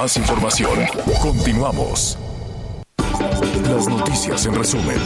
[0.00, 0.78] Más información.
[1.20, 2.18] Continuamos.
[3.70, 4.96] Las noticias en resumen.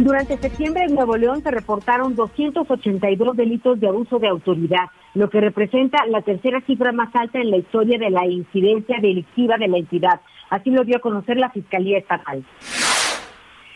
[0.00, 5.40] Durante septiembre en Nuevo León se reportaron 282 delitos de abuso de autoridad, lo que
[5.40, 9.78] representa la tercera cifra más alta en la historia de la incidencia delictiva de la
[9.78, 10.20] entidad.
[10.50, 12.44] Así lo dio a conocer la Fiscalía Estatal.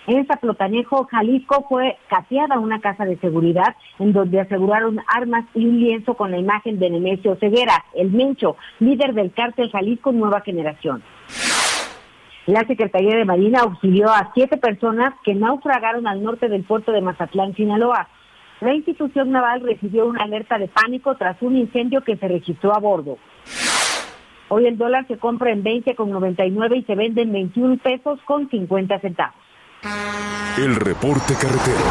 [0.06, 5.80] En Zaplotanejo, Jalisco, fue cateada una casa de seguridad en donde aseguraron armas y un
[5.80, 11.02] lienzo con la imagen de Nemesio Ceguera, el Mencho, líder del cártel Jalisco Nueva Generación.
[12.46, 17.00] La Secretaría de Marina auxilió a siete personas que naufragaron al norte del puerto de
[17.00, 18.06] Mazatlán, Sinaloa.
[18.60, 22.78] La institución naval recibió una alerta de pánico tras un incendio que se registró a
[22.78, 23.18] bordo.
[24.48, 29.00] Hoy el dólar se compra en 20,99 y se vende en 21 pesos con 50
[29.00, 29.45] centavos.
[30.58, 31.84] El reporte carretero.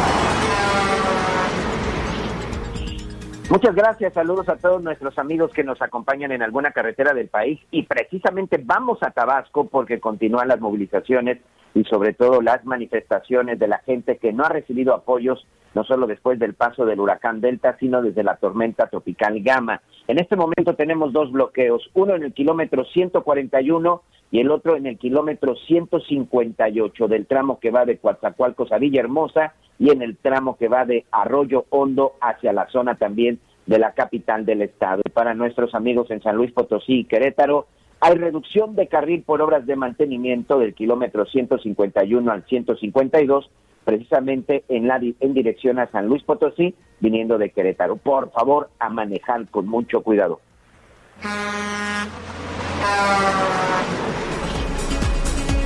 [3.48, 7.60] Muchas gracias, saludos a todos nuestros amigos que nos acompañan en alguna carretera del país
[7.70, 11.38] y precisamente vamos a Tabasco porque continúan las movilizaciones
[11.76, 16.06] y sobre todo las manifestaciones de la gente que no ha recibido apoyos no solo
[16.06, 19.82] después del paso del huracán Delta, sino desde la tormenta tropical Gama.
[20.08, 24.86] En este momento tenemos dos bloqueos, uno en el kilómetro 141 y el otro en
[24.86, 30.56] el kilómetro 158 del tramo que va de Coatzacoalcos a Villahermosa y en el tramo
[30.56, 35.02] que va de Arroyo Hondo hacia la zona también de la capital del estado.
[35.04, 37.66] Y para nuestros amigos en San Luis Potosí y Querétaro,
[38.00, 43.50] hay reducción de carril por obras de mantenimiento del kilómetro 151 al 152,
[43.84, 47.96] precisamente en, la, en dirección a San Luis Potosí, viniendo de Querétaro.
[47.96, 50.40] Por favor, a manejar con mucho cuidado.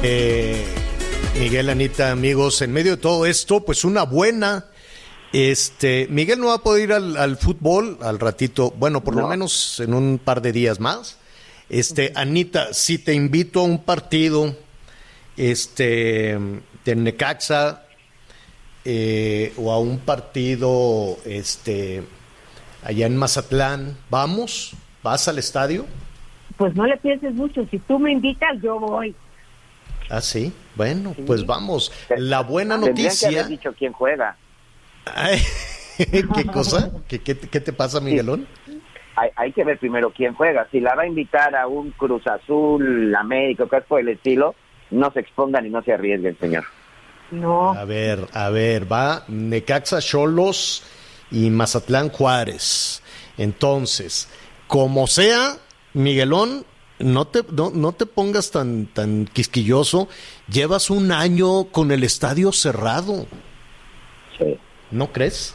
[0.02, 0.64] Eh,
[1.38, 4.66] Miguel, Anita, amigos, en medio de todo esto, pues una buena.
[5.32, 9.22] Este, Miguel no va a poder ir al, al fútbol al ratito, bueno, por lo
[9.22, 9.28] No.
[9.28, 11.18] menos en un par de días más.
[11.70, 14.56] Este, Anita, si te invito a un partido,
[15.37, 16.37] este,
[16.85, 17.85] de Necaxa,
[18.85, 22.02] eh, o a un partido, este,
[22.83, 24.72] allá en Mazatlán, ¿vamos?
[25.04, 25.87] ¿Vas al estadio?
[26.56, 29.14] Pues no le pienses mucho, si tú me invitas, yo voy.
[30.11, 30.52] Ah, sí.
[30.74, 31.92] Bueno, pues vamos.
[32.16, 33.28] La buena que noticia.
[33.28, 34.37] haber dicho quién juega.
[35.04, 35.40] Ay,
[35.96, 36.90] ¿Qué cosa?
[37.06, 38.46] ¿Qué, qué, qué te pasa, Miguelón?
[39.20, 40.66] Hay, hay que ver primero quién juega.
[40.70, 44.54] Si la va a invitar a un Cruz Azul, América, cosas por el estilo,
[44.90, 46.64] no se expongan y no se arriesguen, señor.
[47.30, 47.72] No.
[47.72, 50.83] A ver, a ver, va Necaxa Cholos
[51.30, 53.02] y Mazatlán Juárez.
[53.37, 54.28] Entonces,
[54.66, 55.56] como sea,
[55.92, 56.64] Miguelón,
[56.98, 60.09] no te, no, no te pongas tan, tan quisquilloso.
[60.48, 63.26] Llevas un año con el estadio cerrado.
[64.38, 64.59] Sí.
[64.90, 65.54] ¿No crees?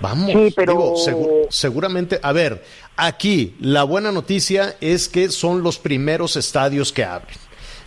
[0.00, 2.64] Vamos, Sí, pero- digo, segu- seguramente, a ver,
[2.96, 7.36] aquí la buena noticia es que son los primeros estadios que abren.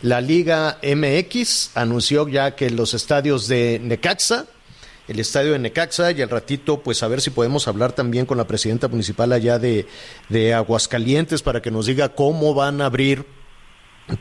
[0.01, 4.47] La Liga MX anunció ya que los estadios de Necaxa,
[5.07, 8.37] el estadio de Necaxa, y al ratito, pues a ver si podemos hablar también con
[8.37, 9.85] la presidenta municipal allá de,
[10.29, 13.25] de Aguascalientes para que nos diga cómo van a abrir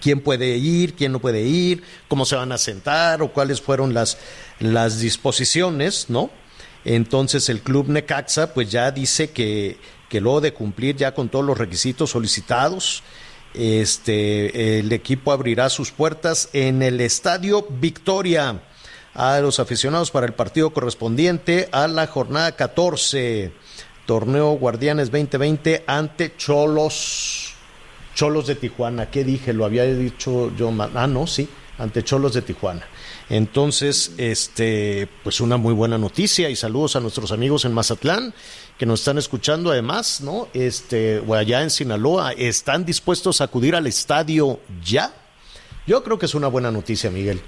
[0.00, 3.94] quién puede ir, quién no puede ir, cómo se van a sentar o cuáles fueron
[3.94, 4.18] las,
[4.60, 6.30] las disposiciones, ¿no?
[6.84, 11.44] Entonces el club Necaxa pues ya dice que, que luego de cumplir ya con todos
[11.44, 13.02] los requisitos solicitados,
[13.54, 18.62] este el equipo abrirá sus puertas en el Estadio Victoria
[19.14, 23.52] a los aficionados para el partido correspondiente a la jornada 14,
[24.06, 27.54] torneo Guardianes 2020 ante Cholos.
[28.14, 29.52] Cholos de Tijuana, ¿qué dije?
[29.52, 32.86] Lo había dicho yo, ah, no, sí, ante Cholos de Tijuana.
[33.30, 38.34] Entonces, este, pues una muy buena noticia y saludos a nuestros amigos en Mazatlán
[38.76, 40.48] que nos están escuchando además, ¿no?
[40.52, 45.12] Este, o allá en Sinaloa, ¿están dispuestos a acudir al estadio ya?
[45.86, 47.40] Yo creo que es una buena noticia, Miguel.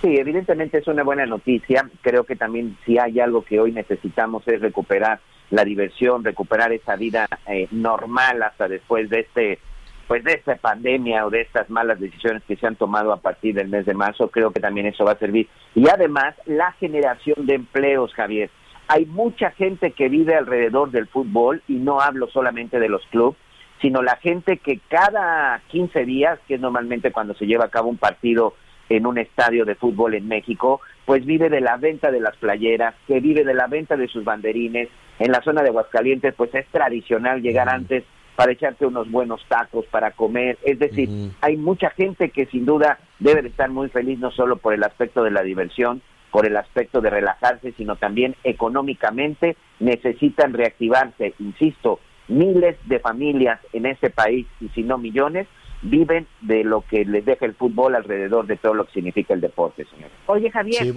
[0.00, 1.90] Sí, evidentemente es una buena noticia.
[2.02, 6.94] Creo que también si hay algo que hoy necesitamos es recuperar la diversión, recuperar esa
[6.94, 9.58] vida eh, normal hasta después de este
[10.06, 13.54] pues de esta pandemia o de estas malas decisiones que se han tomado a partir
[13.54, 15.48] del mes de marzo, creo que también eso va a servir.
[15.74, 18.50] Y además, la generación de empleos, Javier.
[18.88, 23.38] Hay mucha gente que vive alrededor del fútbol y no hablo solamente de los clubes,
[23.80, 27.88] sino la gente que cada 15 días, que es normalmente cuando se lleva a cabo
[27.88, 28.54] un partido
[28.88, 32.94] en un estadio de fútbol en México, pues vive de la venta de las playeras,
[33.06, 34.88] que vive de la venta de sus banderines.
[35.18, 38.04] En la zona de Aguascalientes, pues es tradicional llegar antes
[38.36, 40.58] para echarte unos buenos tacos, para comer.
[40.62, 41.08] Es decir,
[41.40, 44.82] hay mucha gente que sin duda debe de estar muy feliz, no solo por el
[44.84, 51.34] aspecto de la diversión, por el aspecto de relajarse, sino también económicamente necesitan reactivarse.
[51.38, 55.46] Insisto, miles de familias en este país, y si no millones,
[55.82, 59.40] viven de lo que les deja el fútbol alrededor de todo lo que significa el
[59.40, 60.10] deporte, señor.
[60.26, 60.92] Oye, Javier, Sí,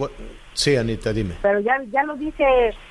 [0.53, 1.33] sí, Anita, dime.
[1.41, 2.45] pero ya, ya lo dice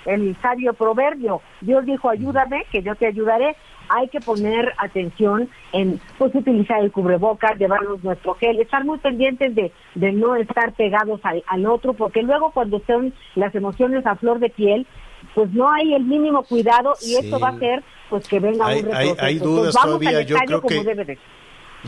[0.04, 1.40] el sabio proverbio.
[1.60, 3.56] Dios dijo, ayúdame, que yo te ayudaré.
[3.88, 9.54] Hay que poner atención en pues utilizar el cubrebocas, llevarnos nuestro gel, estar muy pendientes
[9.54, 14.16] de, de no estar pegados al, al otro, porque luego cuando son las emociones a
[14.16, 14.86] flor de piel,
[15.34, 17.16] pues no hay el mínimo cuidado y Sí.
[17.16, 19.16] esto va a hacer pues que venga Hay- un retroceso.
[19.24, 21.18] hay Entonces, dudas vamos todavía, al yo creo que- debe de.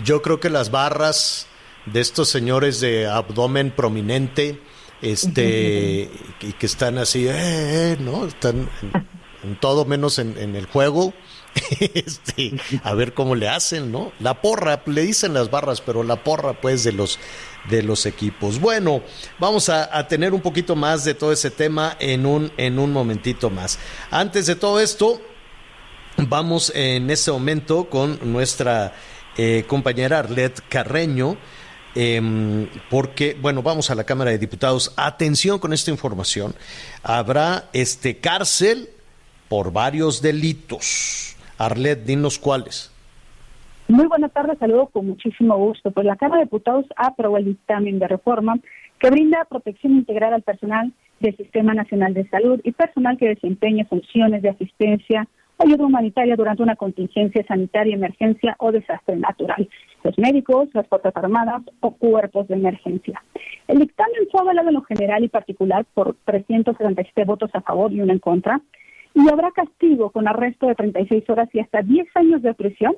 [0.05, 1.49] Yo creo que las barras
[1.87, 4.59] de estos señores de abdomen prominente,
[5.03, 8.27] este, y que están así, eh, eh, ¿no?
[8.27, 9.07] Están en,
[9.51, 11.13] en todo menos en, en el juego.
[11.81, 14.13] Este, a ver cómo le hacen, ¿no?
[14.21, 17.19] La porra, le dicen las barras, pero la porra, pues, de los
[17.71, 18.61] de los equipos.
[18.61, 19.03] Bueno,
[19.41, 23.51] vamos a, tener un poquito más de todo ese tema en un, en un momentito
[23.51, 23.81] más.
[24.11, 25.21] Antes de todo esto,
[26.19, 28.95] Vamos en este momento con nuestra
[29.37, 31.37] eh, compañera Arlet Carreño,
[31.95, 34.93] em, porque, bueno, vamos a la Cámara de Diputados.
[34.97, 36.55] Atención con esta información.
[37.03, 38.89] Habrá este cárcel
[39.49, 41.36] por varios delitos.
[41.59, 42.93] Arlet, dinos cuáles.
[43.89, 45.91] Muy buenas tardes, saludo con muchísimo gusto.
[45.91, 48.57] Pues la Cámara de Diputados aprobó el dictamen de reforma
[48.99, 53.85] que brinda protección integral al personal del Sistema Nacional de Salud y personal que desempeñe
[53.85, 59.69] funciones de asistencia ayuda humanitaria durante una contingencia sanitaria, emergencia o desastre natural.
[60.03, 63.23] Los médicos, las Fuerzas Armadas o cuerpos de emergencia.
[63.67, 68.01] El dictamen fue avalado en lo general y particular por 377 votos a favor y
[68.01, 68.61] uno en contra
[69.17, 72.95] y habrá castigo con arresto de 36 horas y hasta 10 años de prisión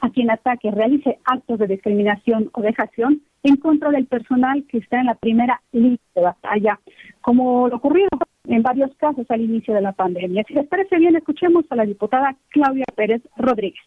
[0.00, 5.00] a quien ataque, realice actos de discriminación o vejación en contra del personal que está
[5.00, 6.78] en la primera línea de batalla,
[7.20, 8.06] como lo ocurrió
[8.44, 10.44] en varios casos al inicio de la pandemia.
[10.46, 13.82] Si les parece bien, escuchemos a la diputada Claudia Pérez Rodríguez.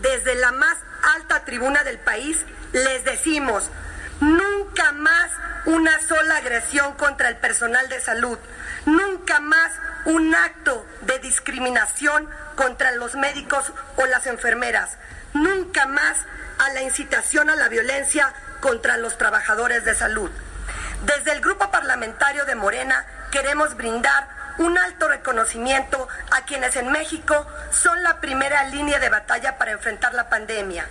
[0.00, 0.82] Desde la más
[1.18, 3.70] alta tribuna del país les decimos,
[4.20, 5.30] nunca más
[5.66, 8.38] una sola agresión contra el personal de salud,
[8.86, 9.72] nunca más
[10.06, 14.96] un acto de discriminación contra los médicos o las enfermeras,
[15.34, 16.18] nunca más
[16.58, 20.30] a la incitación a la violencia contra los trabajadores de salud.
[21.04, 24.26] Desde el grupo parlamentario de Morena queremos brindar
[24.58, 30.14] un alto reconocimiento a quienes en México son la primera línea de batalla para enfrentar
[30.14, 30.86] la pandemia.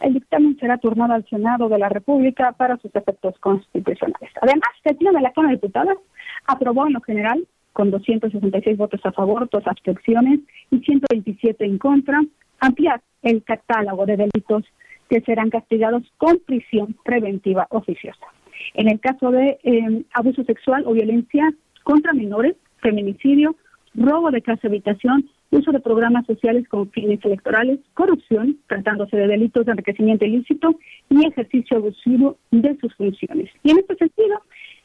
[0.00, 4.30] El dictamen será turnado al Senado de la República para sus efectos constitucionales.
[4.40, 5.98] Además, el Pleno de la Cámara de Diputados
[6.46, 10.40] aprobó en lo general, con 266 votos a favor, dos abstenciones
[10.70, 12.20] y 127 en contra,
[12.60, 14.64] ampliar el catálogo de delitos
[15.08, 18.26] que serán castigados con prisión preventiva oficiosa.
[18.74, 21.52] En el caso de eh, abuso sexual o violencia
[21.84, 23.56] contra menores, feminicidio,
[23.94, 29.66] robo de casa habitación, uso de programas sociales con fines electorales, corrupción, tratándose de delitos
[29.66, 30.78] de enriquecimiento ilícito
[31.10, 33.50] y ejercicio abusivo de sus funciones.
[33.62, 34.40] Y en este sentido,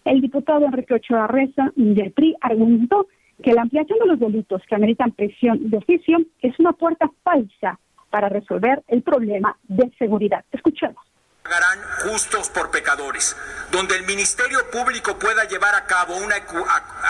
[0.05, 3.07] el diputado Enrique Ochoa Reza del PRI argumentó
[3.43, 7.80] que la ampliación de los delitos que ameritan prisión de oficio es una puerta falsa
[8.09, 10.43] para resolver el problema de seguridad.
[10.51, 11.11] Escuchemos
[11.44, 13.36] pagarán justos por pecadores,
[13.72, 16.36] donde el Ministerio Público pueda llevar a cabo una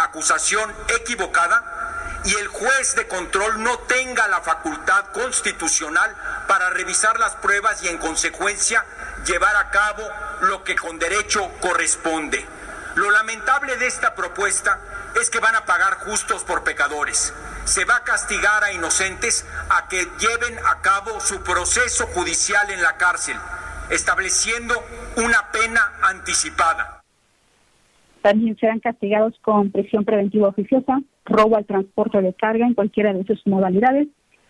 [0.04, 6.16] acusación equivocada y el juez de control no tenga la facultad constitucional
[6.48, 8.86] para revisar las pruebas y en consecuencia
[9.26, 10.04] llevar a cabo
[10.42, 12.46] lo que con derecho corresponde.
[12.96, 14.80] Lo lamentable de esta propuesta
[15.20, 17.34] es que van a pagar justos por pecadores.
[17.66, 22.82] Se va a castigar a inocentes a que lleven a cabo su proceso judicial en
[22.82, 23.38] la cárcel
[23.92, 24.74] estableciendo
[25.18, 27.04] una pena anticipada.
[28.22, 33.24] También serán castigados con prisión preventiva oficiosa, robo al transporte de carga en cualquiera de
[33.26, 34.08] sus modalidades,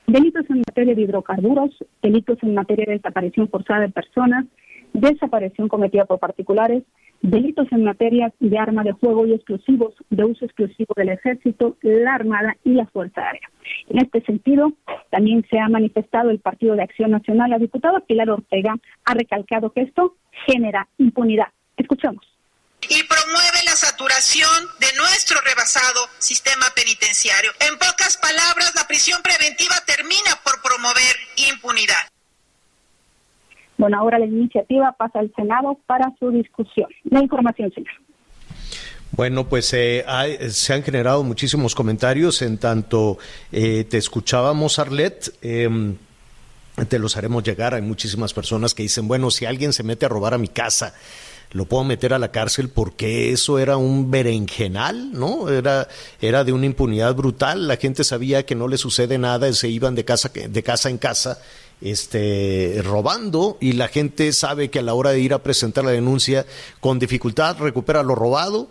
[0.08, 1.72] delitos en materia de hidrocarburos,
[2.02, 4.46] delitos en materia de desaparición forzada de personas,
[4.94, 6.84] desaparición cometida por particulares,
[7.22, 12.16] delitos en materia de arma de fuego y explosivos de uso exclusivo del Ejército, la
[12.16, 13.50] Armada y la Fuerza Aérea.
[13.90, 14.74] En este sentido,
[15.10, 17.52] también se ha manifestado el Partido de Acción Nacional.
[17.52, 18.76] La diputada Pilar Ortega
[19.06, 20.16] ha recalcado que esto
[20.48, 21.48] genera impunidad.
[21.78, 22.26] Escuchamos
[22.90, 27.52] y promueve la saturación de nuestro rebasado sistema penitenciario.
[27.60, 31.16] En pocas palabras, la prisión preventiva termina por promover
[31.54, 32.10] impunidad.
[33.82, 36.88] Bueno, ahora la iniciativa pasa al Senado para su discusión.
[37.06, 37.92] La información, señor.
[39.10, 40.06] Bueno, pues eh,
[40.52, 43.18] se han generado muchísimos comentarios en tanto
[43.52, 45.34] eh, te escuchábamos, Arlet.
[45.42, 45.96] Em,
[46.88, 47.74] te los haremos llegar.
[47.74, 50.94] Hay muchísimas personas que dicen, bueno, si alguien se mete a robar a mi casa,
[51.52, 55.50] lo puedo meter a la cárcel porque eso era un berenjenal, ¿no?
[55.50, 55.88] Era,
[56.22, 57.68] era de una impunidad brutal.
[57.68, 61.00] La gente sabía que no le sucede nada se iban de casa, de casa en
[61.00, 61.40] casa
[61.82, 65.92] este, robando y la gente sabe que a la hora de ir a presentar la
[65.92, 66.46] denuncia
[66.80, 68.70] con dificultad recupera lo robado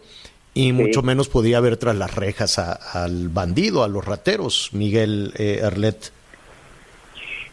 [0.54, 5.60] y mucho menos podía haber tras las rejas al bandido, a los rateros, Miguel eh,
[5.64, 6.12] Arlet.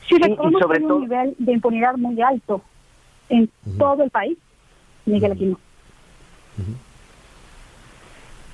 [0.09, 0.15] Sí,
[0.59, 2.61] sobre un nivel de impunidad muy alto
[3.29, 4.37] en todo el país,
[5.05, 5.59] Miguel Aquino.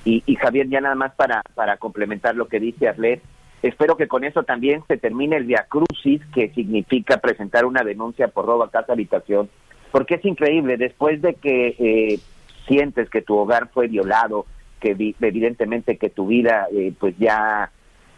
[0.04, 3.22] y, y Javier, ya nada más para, para complementar lo que dice Arlet,
[3.64, 8.46] Espero que con eso también se termine el crucis que significa presentar una denuncia por
[8.46, 9.50] robo a casa habitación,
[9.90, 12.20] porque es increíble, después de que eh,
[12.68, 14.46] sientes que tu hogar fue violado,
[14.82, 17.72] que evidentemente que tu vida eh, pues ya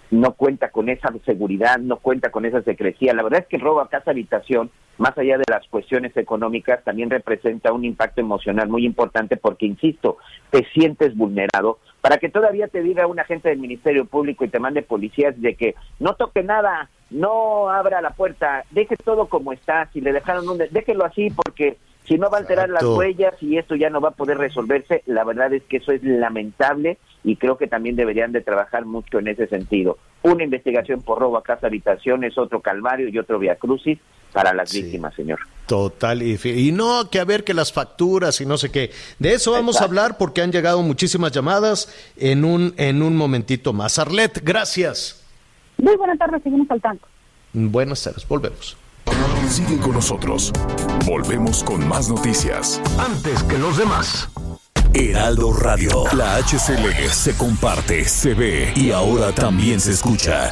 [0.10, 3.14] no cuenta con esa seguridad, no cuenta con esa secrecía.
[3.14, 7.10] La verdad es que el a casa habitación, más allá de las cuestiones económicas, también
[7.10, 10.18] representa un impacto emocional muy importante porque, insisto,
[10.50, 14.60] te sientes vulnerado, para que todavía te diga un agente del Ministerio Público y te
[14.60, 19.90] mande policías de que no toque nada, no abra la puerta, deje todo como está,
[19.92, 20.58] si le dejaron un...
[20.58, 24.10] déjelo así porque si no va a alterar las huellas y esto ya no va
[24.10, 28.32] a poder resolverse, la verdad es que eso es lamentable y creo que también deberían
[28.32, 29.98] de trabajar mucho en ese sentido.
[30.22, 34.00] Una investigación por robo a casa habitación es otro calvario y otro via crucis
[34.36, 35.40] para las víctimas, señor.
[35.66, 38.92] Total, y, no, que a ver que las facturas y no sé qué.
[39.18, 43.72] De eso vamos a hablar porque han llegado muchísimas llamadas en un, en un momentito
[43.72, 43.98] más.
[43.98, 45.24] Arlet, gracias.
[45.78, 47.08] Muy buenas tardes, seguimos al tanto.
[47.54, 48.78] Buenas tardes, volvemos.
[49.50, 50.52] Sigue con nosotros.
[51.06, 52.82] Volvemos con más noticias.
[53.00, 54.30] Antes que los demás.
[54.94, 60.52] Heraldo Radio, la HCL se comparte, se ve y ahora también se escucha.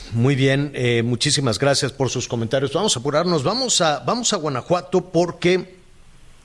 [0.13, 2.73] muy bien, eh, muchísimas gracias por sus comentarios.
[2.73, 5.75] Vamos a apurarnos, vamos a, vamos a Guanajuato porque,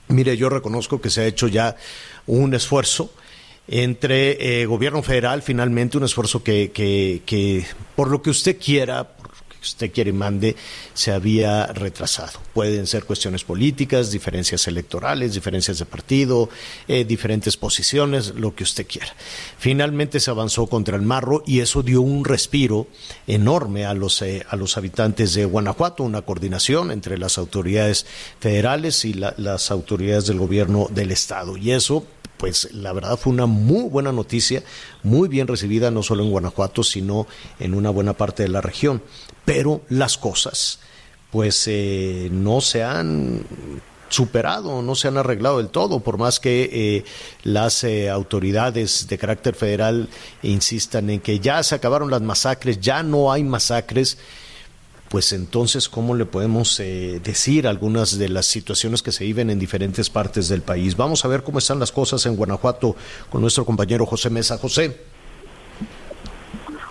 [0.07, 1.75] mire, yo reconozco que se ha hecho ya
[2.27, 3.13] un esfuerzo
[3.67, 7.65] entre eh, gobierno federal, finalmente un esfuerzo que, que, que,
[7.95, 9.16] por lo que usted quiera,
[9.61, 10.55] usted quiere y mande,
[10.93, 12.39] se había retrasado.
[12.53, 16.49] Pueden ser cuestiones políticas, diferencias electorales, diferencias de partido,
[16.87, 19.13] eh, diferentes posiciones, lo que usted quiera.
[19.57, 22.87] Finalmente se avanzó contra el marro y eso dio un respiro
[23.27, 28.05] enorme a los, eh, a los habitantes de Guanajuato, una coordinación entre las autoridades
[28.39, 31.57] federales y la, las autoridades del gobierno del estado.
[31.57, 32.05] Y eso
[32.37, 34.63] pues la verdad fue una muy buena noticia,
[35.03, 37.27] muy bien recibida no solo en Guanajuato, sino
[37.59, 39.01] en una buena parte de la región.
[39.45, 40.79] Pero las cosas,
[41.31, 43.43] pues eh, no se han
[44.09, 47.05] superado, no se han arreglado del todo, por más que eh,
[47.43, 50.09] las eh, autoridades de carácter federal
[50.43, 54.17] insistan en que ya se acabaron las masacres, ya no hay masacres
[55.09, 59.59] pues entonces, ¿cómo le podemos eh, decir algunas de las situaciones que se viven en
[59.59, 60.97] diferentes partes del país?
[60.97, 62.95] Vamos a ver cómo están las cosas en Guanajuato
[63.29, 64.57] con nuestro compañero José Mesa.
[64.57, 64.97] José.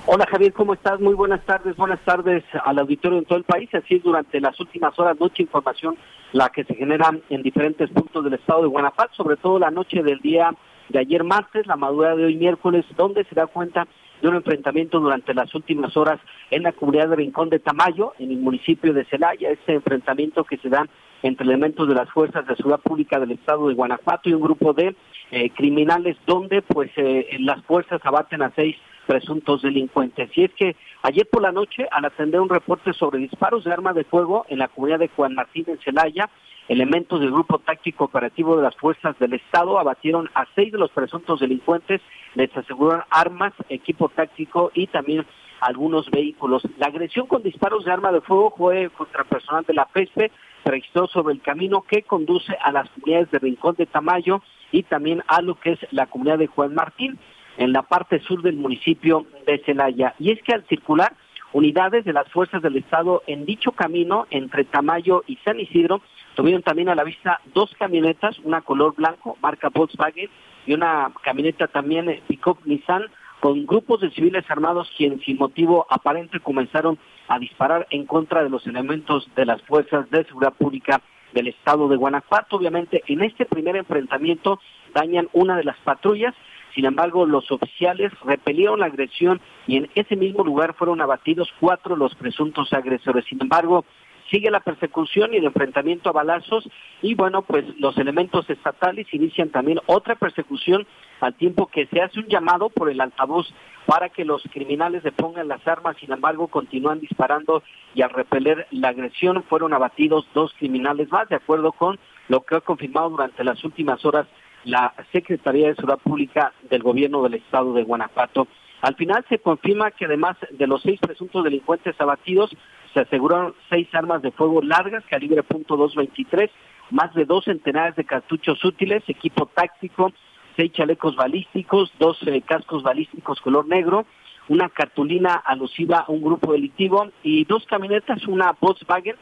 [0.08, 1.00] Hola Javier, ¿cómo estás?
[1.00, 3.68] Muy buenas tardes, buenas tardes al auditorio en todo el país.
[3.74, 5.96] Así es, durante las últimas horas, mucha información
[6.32, 10.02] la que se genera en diferentes puntos del estado de Guanajuato, sobre todo la noche
[10.02, 10.54] del día
[10.88, 13.88] de ayer martes, la madrugada de hoy miércoles, donde se da cuenta
[14.20, 18.30] de un enfrentamiento durante las últimas horas en la comunidad de Rincón de Tamayo, en
[18.30, 20.86] el municipio de Celaya, este enfrentamiento que se da
[21.22, 24.72] entre elementos de las fuerzas de seguridad pública del estado de Guanajuato y un grupo
[24.72, 24.94] de
[25.30, 30.30] eh, criminales donde pues eh, las fuerzas abaten a seis presuntos delincuentes.
[30.36, 33.92] Y es que ayer por la noche, al atender un reporte sobre disparos de arma
[33.92, 36.28] de fuego en la comunidad de Juan Martín en Celaya,
[36.68, 40.90] elementos del grupo táctico operativo de las fuerzas del Estado abatieron a seis de los
[40.90, 42.00] presuntos delincuentes,
[42.34, 45.24] les aseguraron armas, equipo táctico y también
[45.60, 46.62] algunos vehículos.
[46.78, 50.30] La agresión con disparos de arma de fuego fue contra personal de la PESPE,
[50.64, 54.42] se registró sobre el camino que conduce a las comunidades de Rincón de Tamayo
[54.72, 57.18] y también a lo que es la comunidad de Juan Martín,
[57.56, 60.14] en la parte sur del municipio de Celaya.
[60.18, 61.14] Y es que al circular,
[61.52, 66.02] unidades de las fuerzas del Estado en dicho camino entre Tamayo y San Isidro
[66.36, 70.30] tuvieron también a la vista dos camionetas, una color blanco, marca Volkswagen,
[70.66, 73.06] y una camioneta también eh, pickup Nissan,
[73.40, 78.50] con grupos de civiles armados quienes sin motivo aparente comenzaron a disparar en contra de
[78.50, 81.00] los elementos de las fuerzas de seguridad pública
[81.32, 82.56] del estado de Guanajuato.
[82.56, 84.60] Obviamente, en este primer enfrentamiento
[84.94, 86.34] dañan una de las patrullas,
[86.76, 91.96] sin embargo, los oficiales repelieron la agresión y en ese mismo lugar fueron abatidos cuatro
[91.96, 93.24] los presuntos agresores.
[93.24, 93.86] Sin embargo,
[94.30, 96.68] sigue la persecución y el enfrentamiento a balazos
[97.02, 100.86] y bueno, pues los elementos estatales inician también otra persecución
[101.20, 103.52] al tiempo que se hace un llamado por el altavoz
[103.86, 107.62] para que los criminales le pongan las armas, sin embargo continúan disparando
[107.94, 111.98] y al repeler la agresión fueron abatidos dos criminales más, de acuerdo con
[112.28, 114.26] lo que ha confirmado durante las últimas horas
[114.64, 118.48] la Secretaría de Seguridad Pública del Gobierno del Estado de Guanajuato.
[118.82, 122.50] Al final se confirma que además de los seis presuntos delincuentes abatidos,
[122.96, 126.48] se aseguraron seis armas de fuego largas, calibre .223,
[126.92, 130.12] más de dos centenares de cartuchos útiles, equipo táctico,
[130.56, 134.06] seis chalecos balísticos, dos cascos balísticos color negro,
[134.48, 139.16] una cartulina alusiva a un grupo delictivo y dos camionetas, una Volkswagen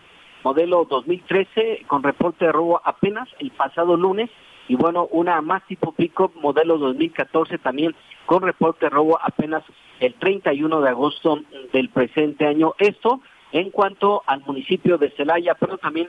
[0.44, 4.30] modelo 2013 con reporte de robo apenas el pasado lunes
[4.68, 7.92] y bueno, una más tipo Pickup modelo 2014 también
[8.24, 9.64] con reporte de robo apenas
[9.98, 11.40] el 31 de agosto
[11.72, 12.74] del presente año.
[12.78, 13.20] Esto
[13.54, 16.08] en cuanto al municipio de Celaya, pero también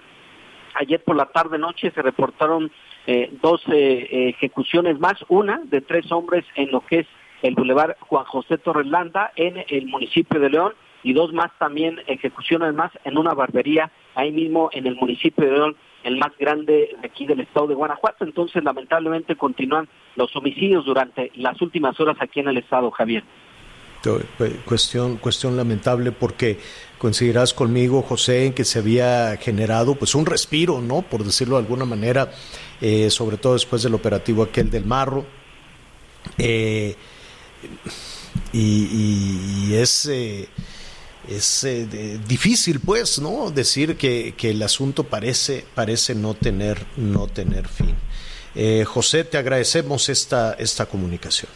[0.73, 2.71] ayer por la tarde noche se reportaron
[3.05, 7.07] eh, dos eh, ejecuciones más, una de tres hombres en lo que es
[7.43, 10.73] el Boulevard Juan José Torrelanda en el municipio de León
[11.03, 15.51] y dos más también ejecuciones más en una barbería ahí mismo en el municipio de
[15.51, 18.25] León el más grande de aquí del estado de Guanajuato.
[18.25, 23.23] Entonces, lamentablemente, continúan los homicidios durante las últimas horas aquí en el estado, Javier.
[24.65, 26.59] Cuestión, cuestión lamentable porque
[26.97, 31.01] coincidirás conmigo, José, en que se había generado pues un respiro, ¿no?
[31.01, 32.31] Por decirlo de alguna manera,
[32.81, 35.25] eh, sobre todo después del operativo aquel del Marro.
[36.37, 36.95] Eh,
[38.53, 40.05] y, es...
[40.07, 40.47] Eh,
[41.27, 47.25] es eh, difícil pues no decir que, que, el asunto parece parece no tener no
[47.25, 47.95] tener fin
[48.53, 51.49] eh, José te agradecemos esta esta comunicación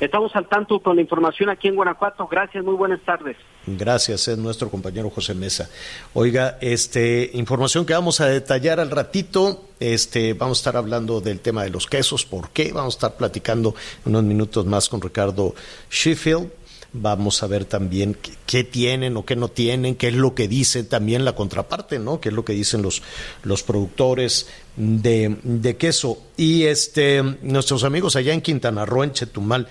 [0.00, 2.26] estamos al tanto con la información aquí en Guanajuato.
[2.26, 3.36] Gracias muy buenas tardes.
[3.66, 5.68] Gracias es nuestro compañero José Mesa.
[6.14, 11.40] Oiga este información que vamos a detallar al ratito este vamos a estar hablando del
[11.40, 13.74] tema de los quesos por qué vamos a estar platicando
[14.06, 15.54] unos minutos más con Ricardo
[15.90, 16.50] Sheffield
[16.98, 18.16] Vamos a ver también
[18.46, 22.20] qué, tienen o qué no tienen, qué es lo que dice también la contraparte, ¿no?
[22.20, 23.02] Qué es lo que dicen los,
[23.42, 26.18] los productores de, de queso.
[26.36, 29.68] Y este, nuestros amigos allá en Quintana Roo, en Chetumal,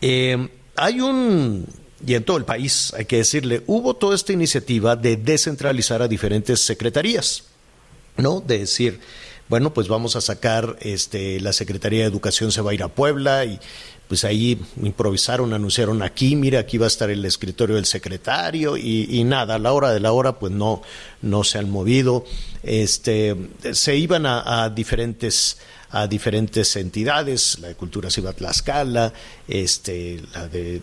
[0.00, 1.66] eh, hay un,
[2.06, 6.08] y en todo el país, hay que decirle, hubo toda esta iniciativa de descentralizar a
[6.08, 7.44] diferentes secretarías,
[8.16, 8.40] ¿no?
[8.40, 9.00] De decir,
[9.48, 12.88] bueno, pues vamos a sacar, este, la Secretaría de Educación se va a ir a
[12.88, 13.60] Puebla y
[14.08, 19.24] pues ahí improvisaron, anunciaron aquí, mira, aquí va a estar el escritorio del secretario y,
[19.24, 20.82] nada, a la hora de la hora pues no,
[21.22, 22.24] no se han movido,
[22.62, 23.34] este,
[23.72, 25.56] se iban a, diferentes
[25.94, 29.12] a diferentes entidades, la de Cultura a Tlaxcala,
[29.46, 30.80] este, la eh,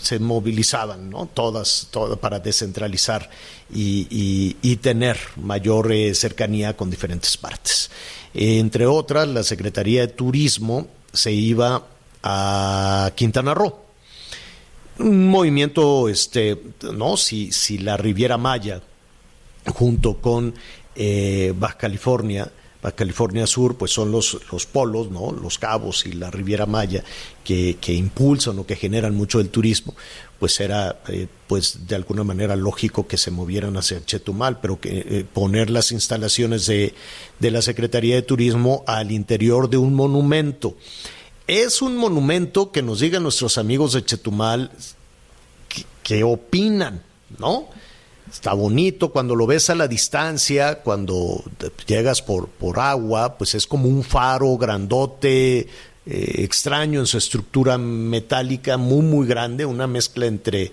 [0.00, 1.26] se movilizaban, ¿no?
[1.26, 3.28] Todas, todas para descentralizar
[3.70, 7.90] y tener mayor eh, cercanía con diferentes partes.
[8.32, 11.86] entre otras, la Secretaría de Turismo se iba
[12.22, 13.74] a Quintana Roo.
[14.98, 16.60] Un movimiento, este,
[16.92, 18.82] no, si, si la Riviera Maya,
[19.74, 20.54] junto con
[20.94, 22.50] eh, Baja California,
[22.82, 25.32] Baja California Sur, pues son los, los polos, ¿no?
[25.32, 27.04] Los cabos y la Riviera Maya
[27.44, 29.94] que, que impulsan o que generan mucho el turismo,
[30.38, 34.98] pues era eh, pues de alguna manera lógico que se movieran hacia Chetumal, pero que
[34.98, 36.94] eh, poner las instalaciones de,
[37.38, 40.76] de la Secretaría de Turismo al interior de un monumento.
[41.50, 44.70] Es un monumento que nos digan nuestros amigos de Chetumal
[45.68, 47.02] que, que opinan,
[47.40, 47.68] ¿no?
[48.32, 51.42] Está bonito cuando lo ves a la distancia, cuando
[51.88, 57.78] llegas por, por agua, pues es como un faro grandote, eh, extraño en su estructura
[57.78, 60.70] metálica, muy, muy grande, una mezcla entre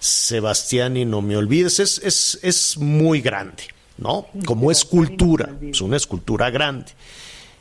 [0.00, 3.64] Sebastián y No Me Olvides, es, es, es muy grande,
[3.98, 4.28] ¿no?
[4.46, 6.92] Como escultura, es una escultura grande.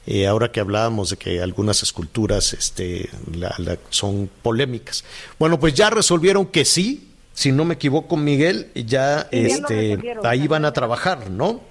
[0.05, 5.05] Eh, ahora que hablábamos de que algunas esculturas este, la, la, son polémicas.
[5.39, 10.47] Bueno, pues ya resolvieron que sí, si no me equivoco, Miguel, ya Sí, este, ahí
[10.47, 11.61] van a trabajar, ¿no?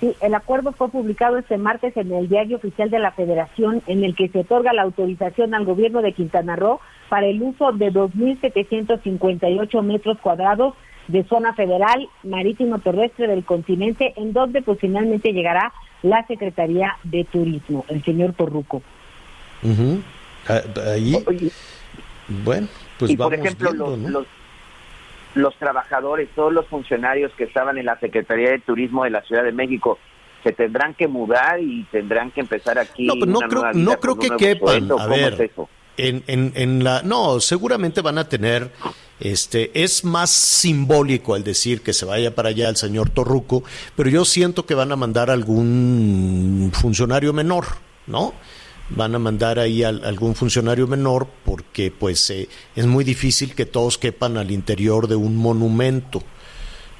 [0.00, 4.04] Sí, el acuerdo fue publicado este martes en el Diario Oficial de la Federación, en
[4.04, 7.90] el que se otorga la autorización al gobierno de Quintana Roo para el uso de
[7.90, 10.74] 2.758 metros cuadrados
[11.08, 17.24] de zona federal marítimo terrestre del continente, en donde pues finalmente llegará la Secretaría de
[17.24, 18.82] Turismo, el señor Torruco.
[20.48, 20.60] Ah,
[20.92, 21.16] Ahí,
[22.44, 24.08] bueno, pues y por ejemplo, viendo, los, ¿no?
[24.10, 24.26] los,
[25.34, 29.44] los trabajadores, todos los funcionarios que estaban en la Secretaría de Turismo de la Ciudad
[29.44, 29.98] de México,
[30.44, 33.06] se tendrán que mudar y tendrán que empezar aquí.
[33.06, 34.68] No, pues no una creo, nueva vida no creo que quepan.
[34.68, 34.98] sueldo.
[35.00, 35.68] A ¿Cómo ver, es eso?
[35.96, 38.72] En, en, en la, no, seguramente van a tener,
[39.20, 43.64] este, es más simbólico al decir que se vaya para allá el señor Torruco,
[43.96, 47.66] pero yo siento que van a mandar algún funcionario menor,
[48.06, 48.34] ¿no?
[48.90, 53.66] Van a mandar ahí al- algún funcionario menor porque, pues, eh, es muy difícil que
[53.66, 56.22] todos quepan al interior de un monumento,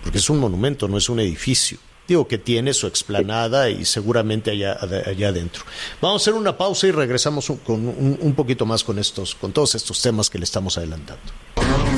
[0.02, 1.78] porque es un monumento, no es un edificio.
[2.08, 5.64] Digo que tiene su explanada y seguramente allá, allá adentro.
[6.00, 9.34] Vamos a hacer una pausa y regresamos un- con un, un poquito más con estos,
[9.34, 11.22] con todos estos temas que le estamos adelantando.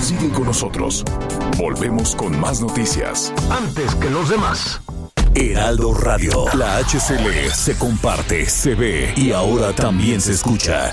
[0.02, 1.04] Sigue con nosotros.
[1.56, 3.32] Volvemos con más noticias.
[3.50, 4.80] Antes que los demás.
[5.34, 6.46] Heraldo Radio.
[6.54, 10.92] La HCL se comparte, se ve y ahora también se escucha.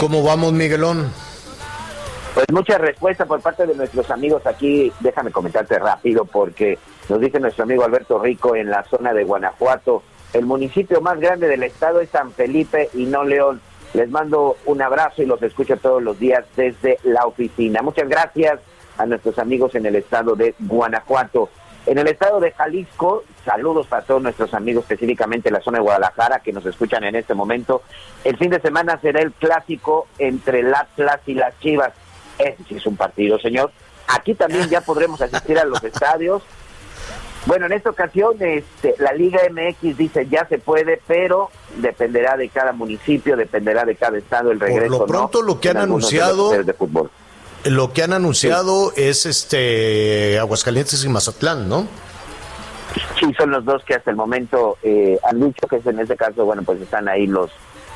[0.00, 1.12] ¿Cómo vamos, Miguelón?
[2.34, 4.92] Pues mucha respuesta por parte de nuestros amigos aquí.
[5.00, 6.78] Déjame comentarte rápido porque
[7.08, 10.02] nos dice nuestro amigo Alberto Rico en la zona de Guanajuato.
[10.32, 13.60] El municipio más grande del estado es San Felipe y no León.
[13.94, 17.82] Les mando un abrazo y los escucho todos los días desde la oficina.
[17.82, 18.60] Muchas gracias
[18.98, 21.48] a nuestros amigos en el estado de Guanajuato.
[21.88, 25.84] En el estado de Jalisco, saludos para todos nuestros amigos, específicamente en la zona de
[25.84, 27.80] Guadalajara, que nos escuchan en este momento.
[28.24, 31.92] El fin de semana será el clásico entre el Atlas y las Chivas.
[32.38, 33.72] Ese sí es un partido, señor.
[34.08, 36.42] Aquí también ya podremos asistir a los estadios.
[37.46, 42.50] Bueno, en esta ocasión este, la Liga MX dice ya se puede, pero dependerá de
[42.50, 44.90] cada municipio, dependerá de cada estado el regreso.
[44.98, 45.46] lo pronto, ¿no?
[45.46, 47.10] lo que han anunciado- de fútbol.
[47.64, 51.86] Lo que han anunciado es este Aguascalientes y Mazatlán, ¿no?
[53.18, 56.44] Sí, son los dos que hasta el momento eh, han dicho que en este caso,
[56.44, 57.50] bueno, pues están ahí los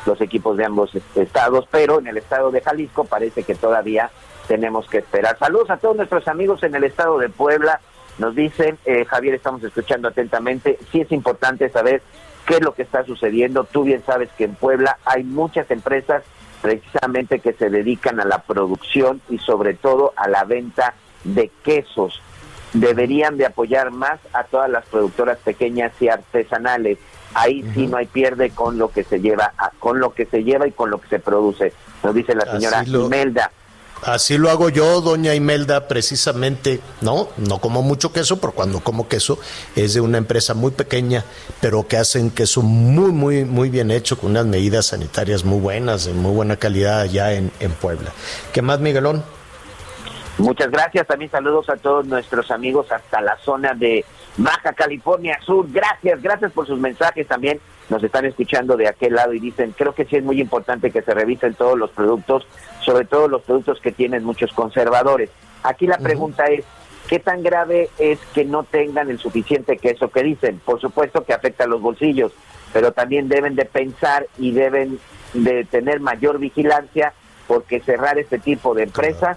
[0.06, 4.10] los equipos de ambos estados, pero en el estado de Jalisco parece que todavía
[4.48, 5.38] tenemos que esperar.
[5.38, 7.80] Saludos a todos nuestros amigos en el estado de Puebla.
[8.18, 12.02] Nos dicen, eh, Javier, estamos escuchando atentamente, sí es importante saber
[12.46, 13.64] qué es lo que está sucediendo.
[13.64, 16.22] Tú bien sabes que en Puebla hay muchas empresas
[16.62, 20.94] precisamente que se dedican a la producción y sobre todo a la venta
[21.24, 22.22] de quesos.
[22.72, 26.98] Deberían de apoyar más a todas las productoras pequeñas y artesanales.
[27.34, 30.42] Ahí sí no hay pierde con lo que se lleva, a- con lo que se
[30.44, 31.72] lleva y con lo que se produce.
[32.02, 33.50] Nos dice la señora lo- Imelda.
[34.02, 37.28] Así lo hago yo, doña Imelda, precisamente, ¿no?
[37.36, 39.38] No como mucho queso, pero cuando como queso
[39.76, 41.24] es de una empresa muy pequeña,
[41.60, 46.04] pero que hacen queso muy, muy, muy bien hecho, con unas medidas sanitarias muy buenas,
[46.04, 48.10] de muy buena calidad allá en, en Puebla.
[48.52, 49.22] ¿Qué más, Miguelón?
[50.38, 51.06] Muchas gracias.
[51.06, 54.04] También saludos a todos nuestros amigos hasta la zona de
[54.36, 55.66] Baja California Sur.
[55.70, 57.60] Gracias, gracias por sus mensajes también.
[57.92, 61.02] Nos están escuchando de aquel lado y dicen, creo que sí es muy importante que
[61.02, 62.46] se revisen todos los productos,
[62.80, 65.28] sobre todo los productos que tienen muchos conservadores.
[65.62, 66.64] Aquí la pregunta es,
[67.06, 70.58] ¿qué tan grave es que no tengan el suficiente queso que dicen?
[70.64, 72.32] Por supuesto que afecta a los bolsillos,
[72.72, 74.98] pero también deben de pensar y deben
[75.34, 77.12] de tener mayor vigilancia
[77.46, 79.36] porque cerrar este tipo de empresas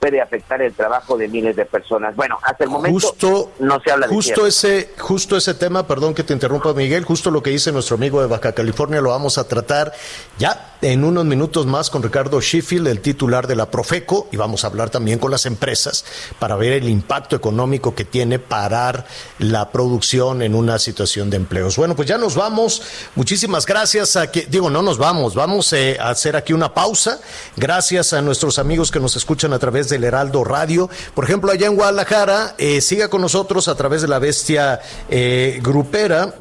[0.00, 2.14] puede afectar el trabajo de miles de personas.
[2.16, 6.14] Bueno, hasta el momento Justo, no se habla de justo ese, justo ese tema, perdón
[6.14, 9.38] que te interrumpa Miguel, justo lo que dice nuestro amigo de Baja California lo vamos
[9.38, 9.92] a tratar
[10.38, 14.64] ya en unos minutos más con Ricardo Sheffield, el titular de la Profeco, y vamos
[14.64, 16.04] a hablar también con las empresas
[16.38, 19.06] para ver el impacto económico que tiene parar
[19.38, 21.76] la producción en una situación de empleos.
[21.76, 22.82] Bueno, pues ya nos vamos.
[23.14, 27.20] Muchísimas gracias a que, digo, no nos vamos, vamos eh, a hacer aquí una pausa.
[27.56, 30.88] Gracias a nuestros amigos que nos escuchan a través del Heraldo Radio.
[31.14, 35.60] Por ejemplo, allá en Guadalajara, eh, siga con nosotros a través de la bestia eh,
[35.62, 36.34] grupera.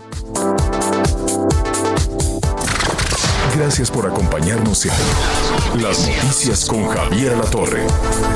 [3.58, 7.88] Gracias por acompañarnos en Las Noticias con Javier Alatorre.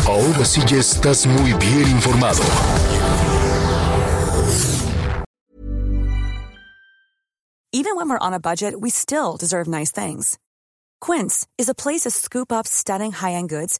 [0.07, 2.41] Ahora sí ya estás muy bien informado.
[7.71, 10.37] Even when we're on a budget, we still deserve nice things.
[11.01, 13.79] Quince is a place to scoop up stunning high-end goods